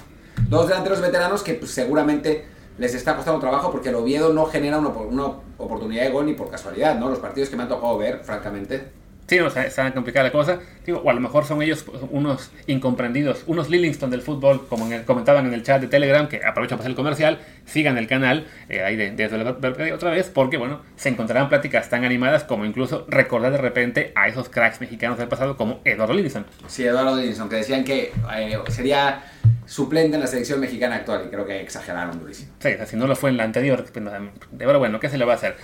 [0.48, 2.46] Dos delanteros veteranos que pues, seguramente
[2.78, 5.24] les está costando trabajo porque el Oviedo no genera una, una
[5.59, 7.09] oportunidad de gol ni por casualidad, ¿no?
[7.11, 8.88] Los partidos que me han tocado ver, francamente.
[9.28, 10.58] Sí, no, está, está complicada la cosa.
[10.86, 14.86] Digo, o a lo mejor son ellos pues, unos incomprendidos, unos Lillingston del fútbol, como
[14.86, 17.98] en el- comentaban en el chat de Telegram, que aprovecho para hacer el comercial, sigan
[17.98, 22.04] el canal eh, ahí de, desde la otra vez, porque bueno, se encontrarán pláticas tan
[22.06, 26.46] animadas como incluso recordar de repente a esos cracks mexicanos del pasado como Eduardo Lillingston.
[26.66, 29.24] Sí, Eduardo Dinson, que decían que eh, sería
[29.66, 32.50] suplente en la selección mexicana actual y creo que exageraron durísimo.
[32.60, 35.10] Sí, o sea, si no lo fue en la anterior, pues, de verdad, bueno, ¿qué
[35.10, 35.56] se le va a hacer?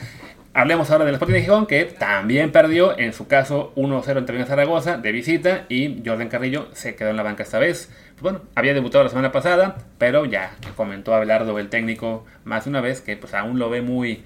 [0.56, 4.46] Hablemos ahora del Sporting de Gijón, que también perdió, en su caso 1-0 entre Villa
[4.46, 7.90] Zaragoza de visita y Jordan Carrillo se quedó en la banca esta vez.
[8.12, 12.70] Pues bueno, había debutado la semana pasada, pero ya comentó Abelardo, el técnico, más de
[12.70, 14.22] una vez que pues aún lo ve muy,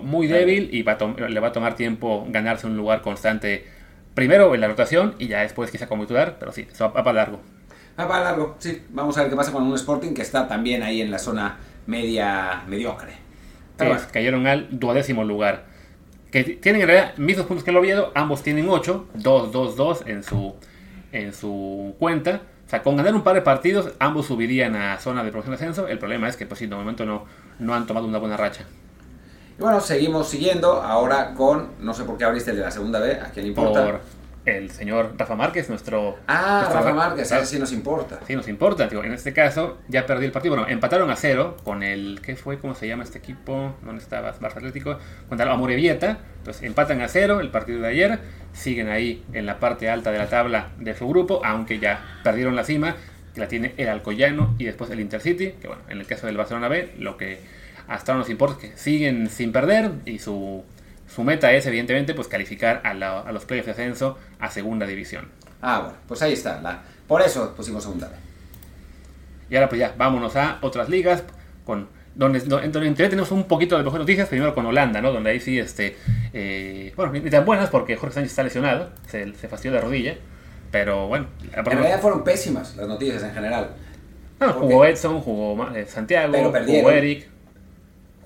[0.00, 3.66] muy débil y va a le va a tomar tiempo ganarse un lugar constante
[4.14, 7.12] primero en la rotación y ya después quizá como titular, pero sí, eso va para
[7.12, 7.40] largo.
[7.98, 8.82] Ah, para largo, sí.
[8.88, 11.58] Vamos a ver qué pasa con un Sporting que está también ahí en la zona
[11.86, 13.25] media mediocre.
[13.76, 15.64] Que cayeron al duodécimo lugar.
[16.30, 20.02] Que tienen en realidad mismos puntos que el Oviedo, ambos tienen 8, 2, 2, 2
[20.06, 20.54] en su,
[21.12, 22.42] en su cuenta.
[22.66, 25.56] O sea, con ganar un par de partidos, ambos subirían a zona de promoción de
[25.56, 25.86] ascenso.
[25.86, 27.24] El problema es que, pues sí, de momento no,
[27.60, 28.64] no han tomado una buena racha.
[29.56, 32.98] y bueno, seguimos siguiendo ahora con, no sé por qué abriste el de la segunda
[32.98, 33.84] B, a quién le importa.
[33.84, 34.00] Por
[34.46, 36.16] el señor Rafa Márquez, nuestro...
[36.26, 38.20] Ah, nuestro- Rafa Márquez, ese sí nos importa.
[38.26, 38.86] Sí, nos importa.
[38.86, 40.54] Digo, en este caso, ya perdí el partido.
[40.56, 42.20] Bueno, empataron a cero con el.
[42.22, 42.58] ¿Qué fue?
[42.58, 43.74] ¿Cómo se llama este equipo?
[43.82, 44.32] ¿Dónde estaba?
[44.38, 44.98] Barça Atlético.
[45.28, 46.18] Contra el Amorebieta.
[46.38, 48.18] Entonces, empatan a cero el partido de ayer.
[48.52, 52.56] Siguen ahí en la parte alta de la tabla de su grupo, aunque ya perdieron
[52.56, 52.96] la cima,
[53.34, 55.52] que la tiene el Alcoyano y después el Intercity.
[55.60, 57.40] Que bueno, en el caso del Barcelona B, lo que
[57.88, 60.64] hasta ahora nos importa es que siguen sin perder y su.
[61.06, 64.86] Su meta es, evidentemente, pues calificar a, la- a los playoffs de ascenso a segunda
[64.86, 65.28] división.
[65.62, 66.60] Ah, bueno, pues ahí está.
[66.60, 68.10] La, por eso pusimos segunda.
[69.48, 71.22] Y ahora pues ya, vámonos a otras ligas
[71.64, 75.12] con donde, donde, tenemos un poquito de mejores noticias, primero con Holanda, ¿no?
[75.12, 75.96] Donde ahí sí, este,
[76.32, 80.16] eh, bueno, ni, tan buenas porque Jorge Sánchez está lesionado, se, se fastidió la rodilla,
[80.70, 83.70] pero bueno, En realidad fueron pésimas las noticias en general.
[84.38, 84.84] ¿por jugó?
[84.86, 86.32] Edson, jugó eh, Santiago,
[86.66, 86.90] jugó.
[86.90, 87.28] Eric.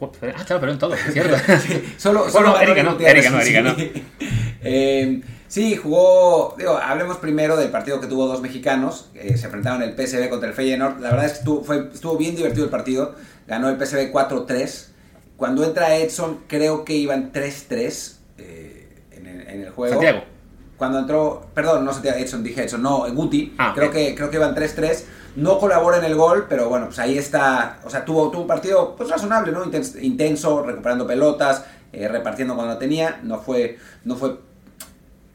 [0.07, 1.37] Ah, claro, pero en todo, es cierto.
[1.99, 3.75] Solo, Bueno, solo ganó Erika no, Erika no, Erika no.
[3.77, 3.93] sí.
[4.63, 6.55] Eh, sí, jugó.
[6.59, 9.11] Digo, hablemos primero del partido que tuvo dos mexicanos.
[9.15, 11.01] eh, se enfrentaron el PSV contra el Feyenoord.
[11.01, 13.15] La verdad es que estuvo, fue, estuvo bien divertido el partido.
[13.47, 14.87] Ganó el PSV 4-3.
[15.37, 19.95] Cuando entra Edson, creo que iban 3-3 eh, en, el, en el juego.
[19.95, 20.25] Santiago.
[20.77, 23.95] Cuando entró, perdón, no Santiago, Edson, dije Edson, no, Guti, Ah, creo, ok.
[23.95, 25.05] que, creo que iban 3-3,
[25.37, 28.47] no colabora en el gol, pero bueno, pues ahí está, o sea, tuvo, tuvo un
[28.49, 29.65] partido pues razonable, ¿no?
[29.65, 34.37] Intenso, intenso, recuperando pelotas, eh, repartiendo cuando tenía, no fue, no fue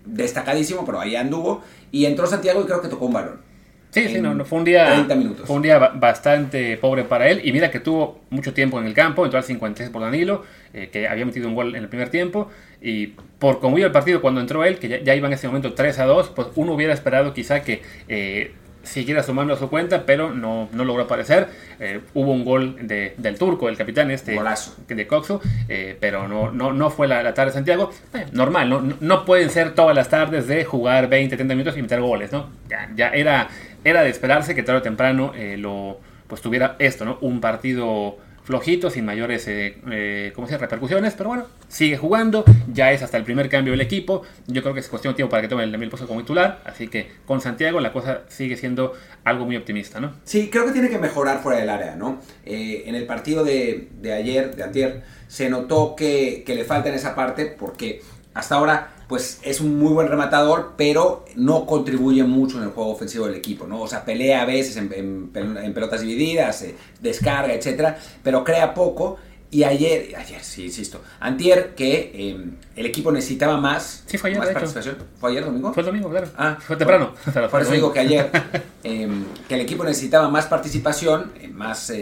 [0.06, 3.46] destacadísimo, pero ahí anduvo, y entró Santiago y creo que tocó un balón.
[3.92, 5.48] Sí, sí, no, no, fue un día 30 minutos.
[5.48, 7.40] Fue un día ba- bastante pobre para él.
[7.46, 10.90] Y mira que tuvo mucho tiempo en el campo, entró al 56 por Danilo, eh,
[10.92, 12.50] que había metido un gol en el primer tiempo.
[12.82, 13.08] Y
[13.40, 15.74] por cómo iba el partido cuando entró él, que ya, ya iba en ese momento
[15.76, 18.54] 3 a 2, pues uno hubiera esperado quizá que eh,
[18.86, 21.48] siguiera sumando a su cuenta, pero no, no logró aparecer.
[21.80, 24.76] Eh, hubo un gol de- del turco, el capitán este Golazo.
[24.88, 27.92] de Coxo, eh, pero no, no, no fue la, la tarde de Santiago.
[28.14, 28.82] Eh, normal, ¿no?
[28.82, 32.32] No- no pueden ser todas las tardes de jugar 20, 30 minutos y meter goles,
[32.32, 32.50] ¿no?
[32.70, 33.50] Ya, ya era,
[33.84, 37.18] era de esperarse que tarde o temprano eh, lo, pues tuviera esto, ¿no?
[37.22, 42.92] Un partido flojito, sin mayores eh, eh, ¿cómo se repercusiones, pero bueno, sigue jugando, ya
[42.92, 45.42] es hasta el primer cambio del equipo, yo creo que es cuestión de tiempo para
[45.42, 48.94] que tome el, el puesto como titular, así que con Santiago la cosa sigue siendo
[49.24, 50.14] algo muy optimista, ¿no?
[50.24, 52.22] Sí, creo que tiene que mejorar fuera del área, ¿no?
[52.46, 56.90] Eh, en el partido de, de ayer, de antier, se notó que, que le falta
[56.90, 58.02] en esa parte porque
[58.36, 62.92] hasta ahora pues es un muy buen rematador, pero no contribuye mucho en el juego
[62.92, 63.82] ofensivo del equipo, ¿no?
[63.82, 68.44] O sea, pelea a veces en, en pel- en pelotas divididas, eh, descarga, etcétera, pero
[68.44, 69.18] crea poco.
[69.52, 74.40] Y ayer, ayer sí, insisto, antier que eh, el equipo necesitaba más, Sí, fue ayer,
[74.40, 74.54] más hecho.
[74.60, 74.98] participación.
[75.18, 75.72] ¿Fue ayer domingo?
[75.72, 76.28] Fue el domingo, claro.
[76.36, 77.14] Ah, fue temprano.
[77.52, 78.30] Por eso digo que ayer
[78.84, 79.08] eh,
[79.48, 81.94] que el equipo necesitaba más participación, eh, más,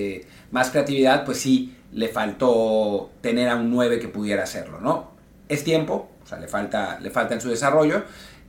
[0.51, 5.11] más creatividad, pues sí le faltó tener a un 9 que pudiera hacerlo, ¿no?
[5.49, 8.03] Es tiempo, o sea, le falta, le falta en su desarrollo,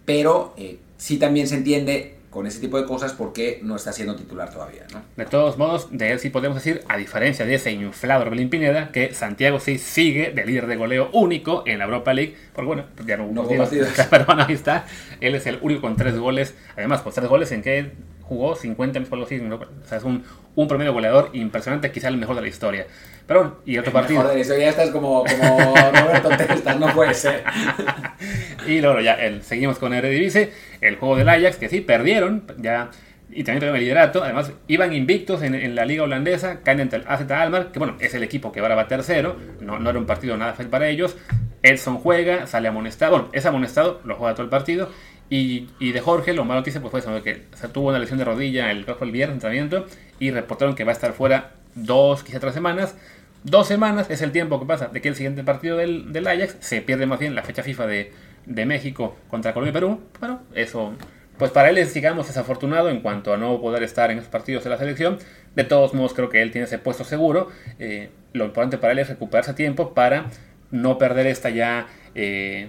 [0.04, 4.16] pero eh, sí también se entiende con ese tipo de cosas porque no está siendo
[4.16, 4.82] titular todavía.
[4.92, 5.02] ¿no?
[5.16, 8.90] De todos modos, de él sí podemos decir, a diferencia de ese inflado Orbelín Pineda,
[8.90, 12.84] que Santiago sí sigue de líder de goleo único en la Europa League, porque bueno,
[13.06, 14.84] ya no hubo partidos, pero bueno, ahí está,
[15.20, 18.98] él es el único con tres goles, además, pues tres goles en que jugó 50
[18.98, 19.40] minutos algo así,
[19.84, 20.24] o sea, es un,
[20.56, 22.87] un promedio goleador impresionante, quizá el mejor de la historia.
[23.26, 24.22] Pero bueno, y otro partido.
[24.22, 27.42] Joder, eso ya estás como, como Roberto Testas, no puede ser.
[28.66, 32.90] y luego ya el, seguimos con Eredivisie, el juego del Ajax, que sí, perdieron, ya
[33.30, 34.22] y también tuvieron el liderato.
[34.22, 37.96] Además, iban invictos en, en, la liga holandesa, caen ante el AZ Almar, que bueno,
[37.98, 40.88] es el equipo que ahora va tercero, no, no era un partido nada fácil para
[40.88, 41.16] ellos.
[41.62, 44.90] Edson juega, sale amonestado, bueno, es amonestado, lo juega todo el partido.
[45.30, 48.18] Y, y de Jorge, lo malo noticia pues fue eso, que se tuvo una lesión
[48.18, 49.87] de rodilla el, el viernes entrenamiento
[50.20, 52.94] y reportaron que va a estar fuera dos, quizá tres semanas.
[53.42, 56.56] Dos semanas es el tiempo que pasa de que el siguiente partido del, del Ajax
[56.60, 58.12] se pierde más bien la fecha FIFA de,
[58.46, 60.00] de México contra Colombia y Perú.
[60.18, 60.94] Bueno, eso,
[61.38, 64.64] pues para él es, digamos, desafortunado en cuanto a no poder estar en esos partidos
[64.64, 65.18] de la selección.
[65.54, 67.50] De todos modos, creo que él tiene ese puesto seguro.
[67.78, 70.30] Eh, lo importante para él es recuperarse a tiempo para
[70.70, 71.87] no perder esta ya.
[72.14, 72.68] Eh,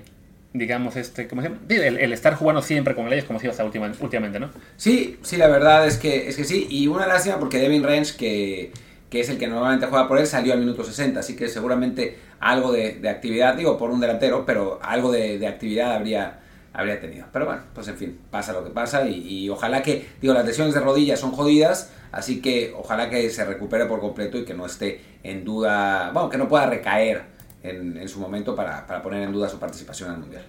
[0.54, 1.62] digamos, este, ¿cómo se llama?
[1.70, 4.50] El, el, estar jugando siempre con el Ajax como si iba hasta última, últimamente, ¿no?
[4.78, 6.68] Sí, sí, la verdad es que, es que sí.
[6.70, 8.72] Y una lástima porque Devin Range, que
[9.10, 12.18] que es el que normalmente juega por él, salió al minuto 60, así que seguramente
[12.40, 16.40] algo de, actividad, digo por un delantero, pero algo de, actividad habría,
[16.74, 17.26] habría tenido.
[17.32, 20.74] Pero bueno, pues en fin, pasa lo que pasa y, ojalá que, digo, las lesiones
[20.74, 24.66] de rodillas son jodidas, así que ojalá que se recupere por completo y que no
[24.66, 27.24] esté en duda, bueno, que no pueda recaer
[27.64, 30.44] en, en su momento para, para poner en duda su participación al Mundial.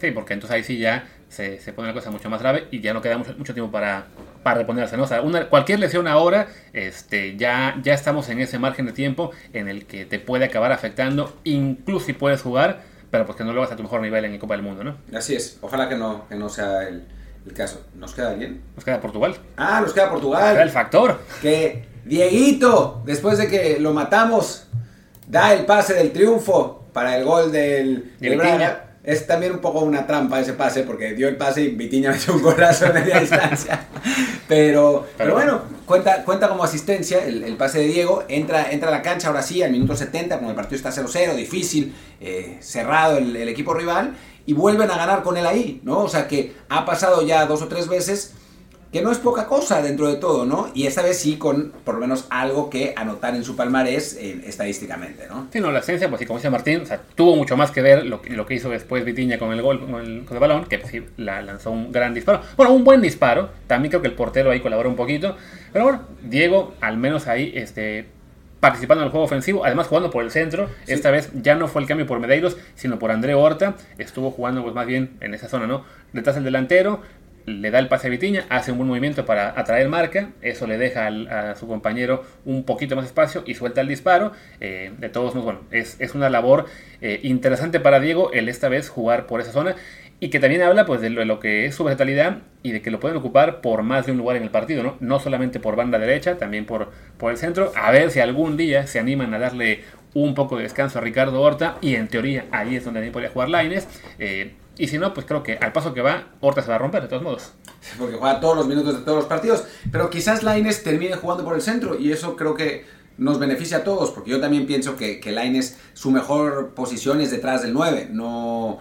[0.00, 2.80] Sí, porque entonces ahí sí ya se, se, pone la cosa mucho más grave y
[2.80, 4.06] ya no queda mucho, mucho tiempo para,
[4.42, 4.96] para reponerse.
[4.96, 5.04] ¿no?
[5.04, 9.30] O sea, una, cualquier lesión ahora, este, ya, ya estamos en ese margen de tiempo
[9.52, 13.52] en el que te puede acabar afectando, incluso si puedes jugar, pero pues que no
[13.52, 14.82] lo vas a tu mejor nivel en el Copa del Mundo.
[14.82, 14.96] ¿no?
[15.16, 17.04] Así es, ojalá que no, que no sea el,
[17.46, 17.86] el caso.
[17.94, 18.60] ¿Nos queda alguien?
[18.74, 19.36] Nos queda Portugal.
[19.56, 20.42] Ah, nos queda Portugal.
[20.42, 21.20] Nos queda el factor.
[21.40, 24.66] Que Dieguito, después de que lo matamos,
[25.28, 29.80] da el pase del triunfo para el gol del, del Braga es también un poco
[29.80, 33.20] una trampa ese pase, porque dio el pase y Vitiña metió un golazo a media
[33.20, 33.86] distancia.
[34.46, 38.24] Pero, pero bueno, cuenta, cuenta como asistencia el, el, pase de Diego.
[38.28, 41.34] Entra, entra a la cancha ahora sí, al minuto 70, cuando el partido está 0-0,
[41.34, 46.00] difícil, eh, cerrado el, el, equipo rival, y vuelven a ganar con él ahí, ¿no?
[46.00, 48.34] O sea que ha pasado ya dos o tres veces
[48.92, 50.70] que no es poca cosa dentro de todo, ¿no?
[50.74, 54.42] Y esta vez sí con por lo menos algo que anotar en su palmarés eh,
[54.46, 55.46] estadísticamente, ¿no?
[55.52, 57.82] Sí, no, la esencia, pues sí, como dice Martín, o sea, tuvo mucho más que
[57.82, 60.64] ver lo, lo que hizo después Vitiña con el gol, con el, con el balón,
[60.64, 62.42] que pues, sí, la, lanzó un gran disparo.
[62.56, 65.36] Bueno, un buen disparo, también creo que el portero ahí colaboró un poquito,
[65.72, 68.06] pero bueno, Diego, al menos ahí, este
[68.60, 70.68] participando en el juego ofensivo, además jugando por el centro.
[70.84, 70.92] Sí.
[70.92, 73.74] Esta vez ya no fue el cambio por Medeiros, sino por André Horta.
[73.98, 75.84] Estuvo jugando pues más bien en esa zona, ¿no?
[76.12, 77.00] Detrás del delantero,
[77.46, 80.78] le da el pase a Vitiña, hace un buen movimiento para atraer marca, eso le
[80.78, 84.32] deja a su compañero un poquito más espacio y suelta el disparo.
[84.60, 86.66] Eh, de todos modos, bueno, es, es una labor
[87.00, 89.76] eh, interesante para Diego el esta vez jugar por esa zona
[90.20, 92.82] y que también habla pues de lo, de lo, que es su versatilidad y de
[92.82, 94.96] que lo pueden ocupar por más de un lugar en el partido, ¿no?
[95.00, 97.72] No solamente por banda derecha, también por, por el centro.
[97.74, 101.40] A ver si algún día se animan a darle un poco de descanso a Ricardo
[101.40, 103.88] Horta y en teoría ahí es donde también podría jugar Laines.
[104.18, 106.78] Eh, y si no, pues creo que al paso que va, Horta se va a
[106.78, 107.52] romper de todos modos.
[107.98, 109.64] Porque juega todos los minutos de todos los partidos.
[109.92, 112.86] Pero quizás Laines termine jugando por el centro y eso creo que
[113.18, 114.10] nos beneficia a todos.
[114.10, 118.08] Porque yo también pienso que, que Laines, su mejor posición es detrás del 9.
[118.10, 118.78] No,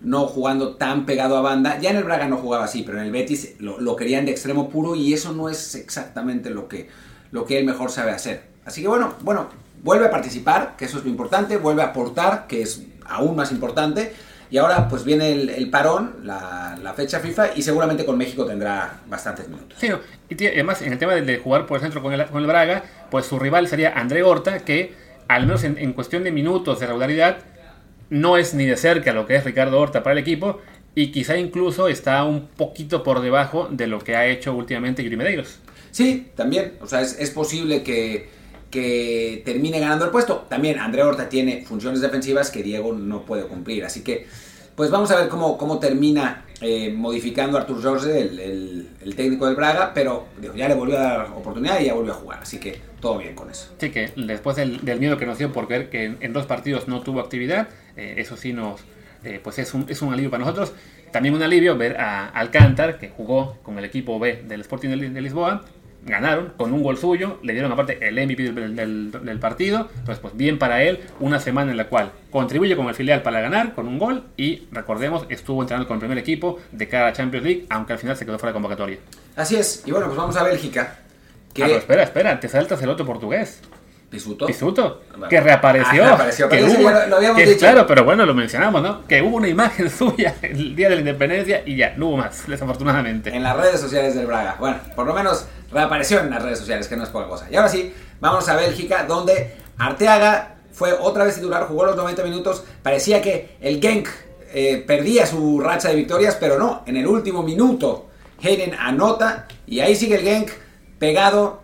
[0.00, 1.80] no jugando tan pegado a banda.
[1.80, 4.30] Ya en el Braga no jugaba así, pero en el Betis lo, lo querían de
[4.30, 6.88] extremo puro y eso no es exactamente lo que,
[7.32, 8.44] lo que él mejor sabe hacer.
[8.64, 9.48] Así que bueno, bueno,
[9.82, 11.56] vuelve a participar, que eso es lo importante.
[11.56, 14.12] Vuelve a aportar, que es aún más importante
[14.50, 18.44] y ahora pues viene el, el parón, la, la, fecha FIFA, y seguramente con México
[18.44, 19.78] tendrá bastantes minutos.
[19.80, 20.00] Sí, no.
[20.28, 22.48] y además en el tema de, de, jugar por el centro con el, con el
[22.48, 24.92] Braga, pues su rival sería André Horta, que
[25.28, 27.38] al menos en, en, cuestión de minutos de regularidad,
[28.08, 30.60] no es ni de cerca lo que es Ricardo Horta para el equipo,
[30.96, 35.16] y quizá incluso está un poquito por debajo de lo que ha hecho últimamente Yuri
[35.16, 35.60] Medeiros.
[35.92, 38.39] Sí, también, o sea, es, es posible que
[38.70, 40.46] que termine ganando el puesto.
[40.48, 43.84] También André Horta tiene funciones defensivas que Diego no puede cumplir.
[43.84, 44.26] Así que,
[44.76, 49.46] pues vamos a ver cómo, cómo termina eh, modificando Artur Jorge, el, el, el, técnico
[49.46, 52.38] del Braga, pero digo, ya le volvió a dar oportunidad y ya volvió a jugar.
[52.42, 53.72] Así que todo bien con eso.
[53.78, 56.46] Sí, que después del, del miedo que nos dio por ver que en, en dos
[56.46, 58.80] partidos no tuvo actividad, eh, eso sí nos...
[59.22, 60.72] Eh, pues es un, es un alivio para nosotros.
[61.12, 65.20] También un alivio ver a Alcántar, que jugó con el equipo B del Sporting de,
[65.20, 65.64] Lisboa,
[66.04, 70.18] ganaron con un gol suyo, le dieron aparte el MVP del, del- del partido, entonces
[70.18, 73.74] pues bien para él, una semana en la cual contribuye con el filial para ganar
[73.74, 77.66] con un gol y recordemos estuvo entrenando con el primer equipo de cada Champions League,
[77.68, 78.98] aunque al final se quedó fuera de convocatoria.
[79.36, 79.82] Así es.
[79.86, 80.96] Y bueno, pues vamos a Bélgica.
[81.52, 83.60] Que Ah, pero espera, espera, te saltas el otro portugués.
[84.08, 84.44] Pisuto.
[84.46, 85.28] Pisuto, Bueno.
[85.28, 86.02] que reapareció.
[86.02, 87.58] Ah, reapareció, que hubo- ya lo- lo habíamos que- dicho.
[87.60, 89.06] Claro, pero bueno, lo mencionamos, ¿no?
[89.06, 92.48] Que hubo una imagen suya el día de la independencia y ya, no hubo más,
[92.48, 93.30] desafortunadamente.
[93.34, 94.56] En las redes sociales del Braga.
[94.58, 97.48] Bueno, por lo menos reapareció en las redes sociales, que no es poca cosa.
[97.50, 102.22] Y ahora sí, vamos a Bélgica, donde Arteaga fue otra vez titular, jugó los 90
[102.24, 102.64] minutos.
[102.82, 104.08] Parecía que el Genk
[104.52, 106.82] eh, perdía su racha de victorias, pero no.
[106.86, 108.08] En el último minuto,
[108.42, 110.50] Hayden anota y ahí sigue el Genk
[110.98, 111.60] pegado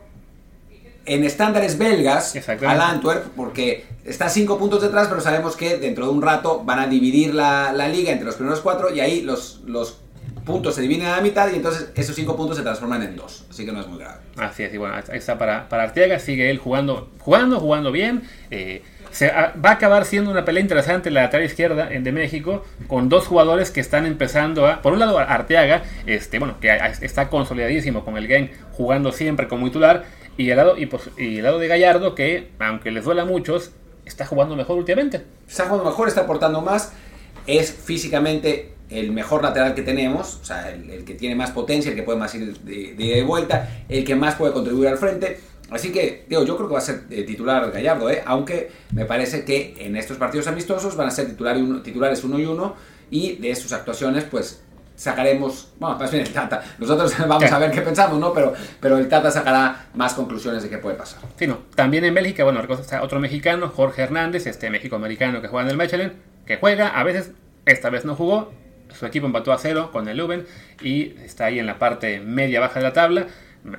[1.05, 2.35] en estándares belgas
[2.66, 6.81] al Antwerp, porque está cinco puntos detrás, pero sabemos que dentro de un rato van
[6.81, 10.01] a dividir la, la liga entre los primeros cuatro y ahí los, los
[10.47, 13.45] puntos se dividen a la mitad y entonces esos cinco puntos se transforman en dos.
[13.51, 14.21] Así que no es muy grave.
[14.39, 18.23] Así es, y bueno, ahí está para, para Arteaga, sigue él jugando, jugando, jugando bien.
[18.51, 22.65] eh, se, a- va a acabar siendo una pelea interesante la lateral izquierda de México,
[22.87, 24.83] con dos jugadores que están empezando a.
[24.83, 29.49] Por un lado, Arteaga, este, bueno, que a- está consolidadísimo con el game, jugando siempre
[29.49, 30.05] como titular,
[30.37, 33.25] y el lado, y, pues, y el lado de Gallardo, que aunque les duela a
[33.25, 33.73] muchos,
[34.05, 35.25] está jugando mejor últimamente.
[35.49, 36.93] Está jugando mejor, está aportando más,
[37.47, 41.90] es físicamente el mejor lateral que tenemos, o sea, el, el que tiene más potencia,
[41.90, 45.40] el que puede más ir de, de vuelta, el que más puede contribuir al frente.
[45.70, 48.22] Así que, digo, yo creo que va a ser eh, titular Gallardo, ¿eh?
[48.25, 52.22] aunque me parece que en estos partidos amistosos van a ser titular y uno- titulares
[52.22, 52.77] uno y uno,
[53.11, 54.62] y de sus actuaciones, pues
[54.94, 58.33] sacaremos, bueno, más bien el Tata, nosotros vamos a ver qué pensamos, ¿no?
[58.33, 61.20] Pero, pero el Tata sacará más conclusiones de qué puede pasar.
[61.37, 61.59] Sí, no.
[61.75, 65.77] También en Bélgica, bueno, está otro mexicano, Jorge Hernández, este México-americano que juega en el
[65.77, 66.12] Mechelen,
[66.46, 67.33] que juega, a veces,
[67.66, 68.53] esta vez no jugó,
[68.94, 70.46] su equipo empató a cero con el Leuven
[70.83, 73.27] y está ahí en la parte media-baja de la tabla.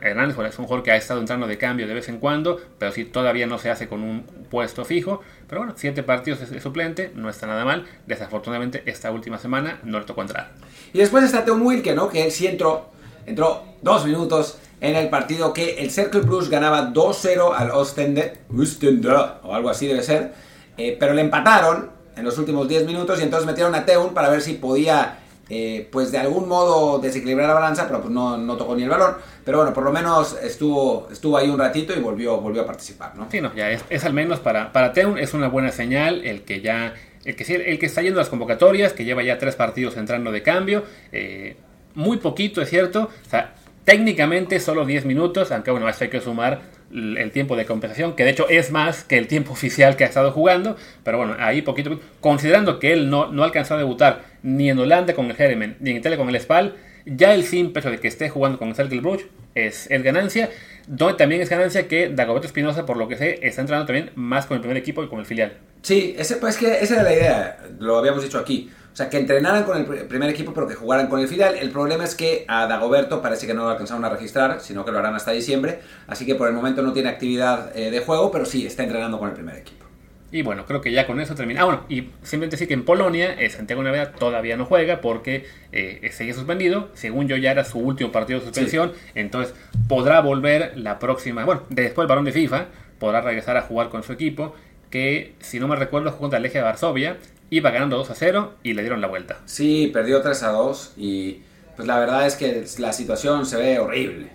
[0.01, 2.91] Hernández es un jugador que ha estado entrando de cambio de vez en cuando, pero
[2.91, 5.21] sí todavía no se hace con un puesto fijo.
[5.47, 7.85] Pero bueno, siete partidos de suplente, no está nada mal.
[8.05, 10.51] Desafortunadamente, esta última semana no le tocó entrar.
[10.93, 12.09] Y después está Teun Wilke, ¿no?
[12.09, 12.89] Que él sí entró,
[13.25, 19.09] entró dos minutos en el partido que el Cercle Bruges ganaba 2-0 al Ostende, Ostende,
[19.43, 20.33] o algo así debe ser,
[20.77, 24.29] eh, pero le empataron en los últimos 10 minutos y entonces metieron a Teun para
[24.29, 28.75] ver si podía, eh, pues de algún modo desequilibrar la balanza, pero pues no, tocó
[28.75, 29.15] ni el balón.
[29.45, 33.15] Pero bueno, por lo menos estuvo, estuvo ahí un ratito y volvió, volvió a participar,
[33.15, 33.27] ¿no?
[33.31, 36.61] Sí, no, ya es, al menos para, para Teun es una buena señal el que
[36.61, 39.97] ya el que, el que está yendo a las convocatorias, que lleva ya tres partidos
[39.97, 41.57] entrando de cambio, eh,
[41.93, 43.53] muy poquito es cierto, o sea,
[43.83, 48.23] técnicamente solo 10 minutos, aunque bueno, esto hay que sumar el tiempo de compensación, que
[48.23, 51.61] de hecho es más que el tiempo oficial que ha estado jugando, pero bueno, ahí
[51.61, 55.75] poquito, considerando que él no, no alcanzó a debutar ni en Holanda con el Jeremen,
[55.79, 58.73] ni en Italia con el Spal, ya el simple hecho de que esté jugando con
[58.77, 60.49] el Bruges es, es ganancia,
[60.87, 64.45] donde también es ganancia que Dagoberto Espinosa, por lo que sé, está entrando también más
[64.45, 65.53] con el primer equipo que con el filial.
[65.81, 68.69] Sí, ese, pues que esa era la idea, lo habíamos dicho aquí.
[68.97, 71.53] O sea, que entrenaran con el pr- primer equipo, pero que jugaran con el filial.
[71.55, 74.91] El problema es que a Dagoberto parece que no lo alcanzaron a registrar, sino que
[74.91, 75.81] lo harán hasta diciembre.
[76.07, 79.19] Así que por el momento no tiene actividad eh, de juego, pero sí está entrenando
[79.19, 79.85] con el primer equipo.
[80.31, 81.61] Y bueno, creo que ya con eso termina.
[81.61, 85.45] Ah, bueno, y simplemente decir que en Polonia eh, Santiago Naveda todavía no juega porque
[85.71, 86.89] eh, sigue suspendido.
[86.95, 88.93] Según yo, ya era su último partido de suspensión.
[89.13, 89.53] Entonces
[89.87, 91.45] podrá volver la próxima.
[91.45, 92.65] Bueno, después el varón de FIFA
[92.97, 94.55] podrá regresar a jugar con su equipo.
[94.89, 97.17] Que si no me recuerdo, jugó contra el Eje de Varsovia.
[97.49, 99.37] Iba ganando 2 a 0 y le dieron la vuelta.
[99.45, 101.41] Sí, perdió 3 a 2 y
[101.75, 104.29] pues la verdad es que la situación se ve horrible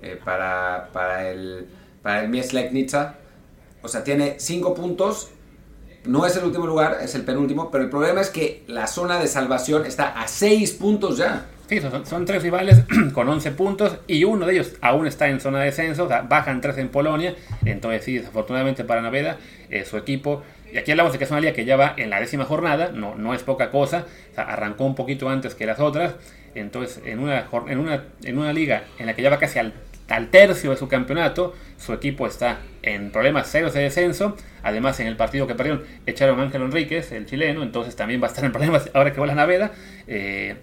[0.00, 1.66] eh, para, para el,
[2.02, 2.54] para el Mies.
[3.82, 5.30] O sea, tiene 5 puntos,
[6.04, 9.18] no es el último lugar, es el penúltimo, pero el problema es que la zona
[9.18, 11.46] de salvación está a 6 puntos ya.
[11.68, 12.82] Sí, son, son tres rivales
[13.14, 16.22] con 11 puntos y uno de ellos aún está en zona de descenso, o sea,
[16.22, 19.38] bajan tres en Polonia, entonces sí, desafortunadamente para Naveda,
[19.70, 20.42] eh, su equipo,
[20.74, 22.90] y aquí hablamos de que es una liga que ya va en la décima jornada,
[22.92, 26.16] no, no es poca cosa, arrancó un poquito antes que las otras,
[26.56, 29.72] entonces en una, en una, en una liga en la que ya va casi al,
[30.32, 35.16] tercio de su campeonato, su equipo está en problemas serios de descenso, además en el
[35.16, 38.50] partido que perdieron echaron a Ángel Enríquez, el chileno, entonces también va a estar en
[38.50, 39.70] problemas ahora que va la Naveda,
[40.08, 40.56] eh,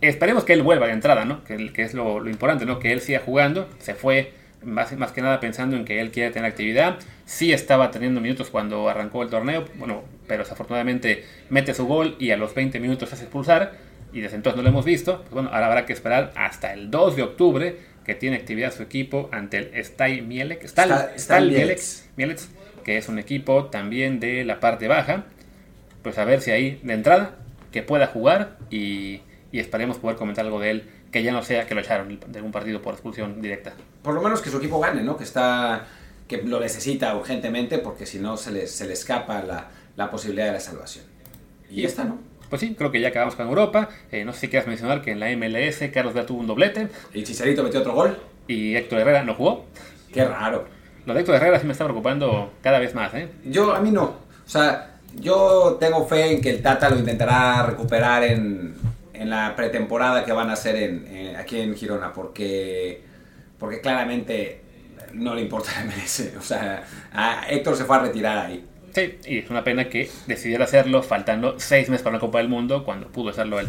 [0.00, 1.42] Esperemos que él vuelva de entrada, ¿no?
[1.42, 2.78] Que, que es lo, lo importante, ¿no?
[2.78, 3.68] Que él siga jugando.
[3.80, 4.32] Se fue
[4.62, 6.98] más, más que nada pensando en que él quiere tener actividad.
[7.24, 12.30] Sí estaba teniendo minutos cuando arrancó el torneo, bueno, pero desafortunadamente mete su gol y
[12.30, 13.72] a los 20 minutos se hace expulsar.
[14.12, 15.18] Y desde entonces no lo hemos visto.
[15.22, 18.82] Pues bueno, ahora habrá que esperar hasta el 2 de octubre que tiene actividad su
[18.82, 21.80] equipo ante el Stal Mielec, Stal, Stal- Mielec, Mielec.
[22.16, 22.38] Mielec,
[22.84, 25.24] que es un equipo también de la parte baja.
[26.02, 27.36] Pues a ver si ahí de entrada
[27.70, 29.20] que pueda jugar y,
[29.52, 32.42] y esperemos poder comentar algo de él que ya no sea que lo echaron de
[32.42, 33.72] un partido por expulsión directa.
[34.02, 35.16] Por lo menos que su equipo gane, ¿no?
[35.16, 35.86] Que está
[36.28, 40.46] que lo necesita urgentemente porque si no se le, se le escapa la, la posibilidad
[40.46, 41.04] de la salvación.
[41.70, 42.18] Y ya está, ¿no?
[42.48, 43.88] Pues sí, creo que ya acabamos con Europa.
[44.10, 46.88] Eh, no sé si quieras mencionar que en la MLS Carlos ya tuvo un doblete.
[47.12, 48.18] Y Chicharito metió otro gol.
[48.46, 49.66] Y Héctor Herrera no jugó.
[50.12, 50.66] Qué raro.
[51.04, 53.28] Lo de Héctor Herrera sí me está preocupando cada vez más, ¿eh?
[53.44, 54.04] Yo, a mí no.
[54.04, 58.74] O sea, yo tengo fe en que el Tata lo intentará recuperar en,
[59.18, 63.02] en la pretemporada que van a hacer en, aquí en Girona, porque,
[63.58, 64.62] porque claramente
[65.12, 66.32] no le importa la MLS.
[66.38, 66.84] O sea,
[67.48, 68.64] Héctor se fue a retirar ahí.
[68.94, 72.48] Sí, y es una pena que decidiera hacerlo faltando seis meses para la Copa del
[72.48, 73.68] Mundo, cuando pudo hacerlo él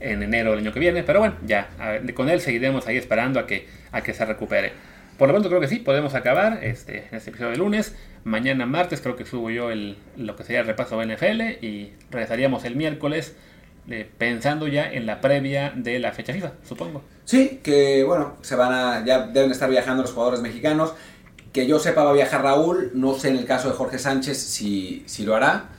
[0.00, 1.02] en enero del año que viene.
[1.02, 1.68] Pero bueno, ya,
[2.14, 4.72] con él seguiremos ahí esperando a que, a que se recupere.
[5.16, 7.96] Por lo pronto creo que sí, podemos acabar este, este episodio de lunes.
[8.24, 11.92] Mañana martes creo que subo yo el, lo que sería el repaso de NFL y
[12.10, 13.34] regresaríamos el miércoles
[13.90, 17.02] eh, pensando ya en la previa de la fecha FIFA, supongo.
[17.24, 20.92] Sí, que bueno, se van a, ya deben estar viajando los jugadores mexicanos.
[21.52, 24.38] Que yo sepa va a viajar Raúl, no sé en el caso de Jorge Sánchez
[24.38, 25.70] si, si lo hará.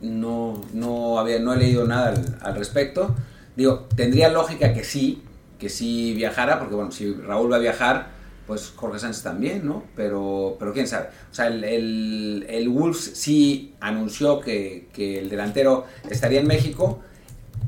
[0.00, 3.14] No, no, había, no he leído nada al, al respecto.
[3.56, 5.22] Digo, tendría lógica que sí,
[5.58, 8.08] que sí viajara, porque bueno, si Raúl va a viajar,
[8.46, 9.84] pues Jorge Sánchez también, ¿no?
[9.94, 11.08] Pero, pero quién sabe.
[11.30, 17.00] O sea, el, el, Wolves sí anunció que, que, el delantero estaría en México.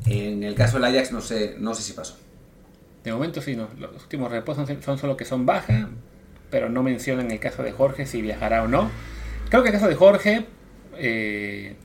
[0.05, 2.17] En el caso del Ajax no sé, no sé si pasó.
[3.03, 3.69] De momento sí, no.
[3.77, 5.89] Los últimos reposos son solo que son baja,
[6.49, 8.89] pero no mencionan el caso de Jorge si viajará o no.
[9.49, 10.45] Creo que el caso de Jorge,
[10.97, 11.75] eh,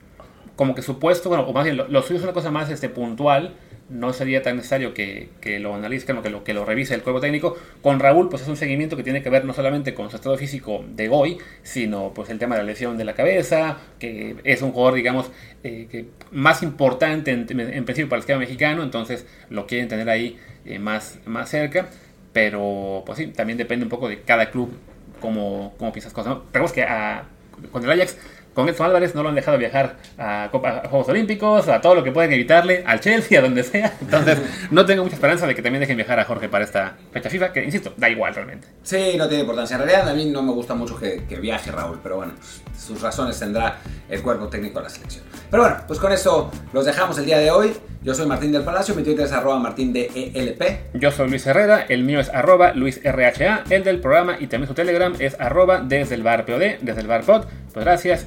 [0.56, 2.88] como que supuesto, bueno, o más bien lo, lo suyo es una cosa más este,
[2.88, 3.54] puntual
[3.91, 7.20] no sería tan necesario que, que lo analicen que lo, que lo revise el cuerpo
[7.20, 7.57] técnico.
[7.82, 10.36] Con Raúl, pues es un seguimiento que tiene que ver no solamente con su estado
[10.38, 14.62] físico de hoy, sino pues el tema de la lesión de la cabeza, que es
[14.62, 15.30] un jugador, digamos,
[15.64, 20.38] eh, que más importante en, principio para el esquema mexicano, entonces lo quieren tener ahí
[20.64, 21.88] eh, más, más cerca.
[22.32, 24.70] Pero, pues sí, también depende un poco de cada club
[25.20, 26.36] cómo, cómo piensas cosas.
[26.36, 26.72] ¿no?
[26.72, 27.24] que a,
[27.72, 28.16] con el Ajax
[28.55, 32.12] con Edson Álvarez no lo han dejado viajar a, Juegos Olímpicos, a todo lo que
[32.12, 33.96] pueden evitarle, al Chelsea, a donde sea.
[34.01, 34.38] Entonces,
[34.70, 37.53] no tengo mucha esperanza de que también dejen viajar a Jorge para esta fecha FIFA,
[37.53, 38.68] que insisto, da igual realmente.
[38.82, 39.76] Sí, no tiene importancia.
[39.76, 42.34] En realidad, a mí no me gusta mucho que, viaje Raúl, pero bueno,
[42.76, 43.78] sus razones tendrá
[44.09, 45.24] el cuerpo técnico de la selección.
[45.51, 47.72] Pero bueno, pues con eso los dejamos el día de hoy.
[48.03, 50.94] Yo soy Martín del Palacio, mi Twitter es arroba martín de ELP.
[50.94, 54.68] Yo soy Luis Herrera, el mío es arroba Luis RHA, el del programa y también
[54.68, 57.44] su Telegram es arroba desde el bar POD, desde el bar POD.
[57.74, 58.26] Pues gracias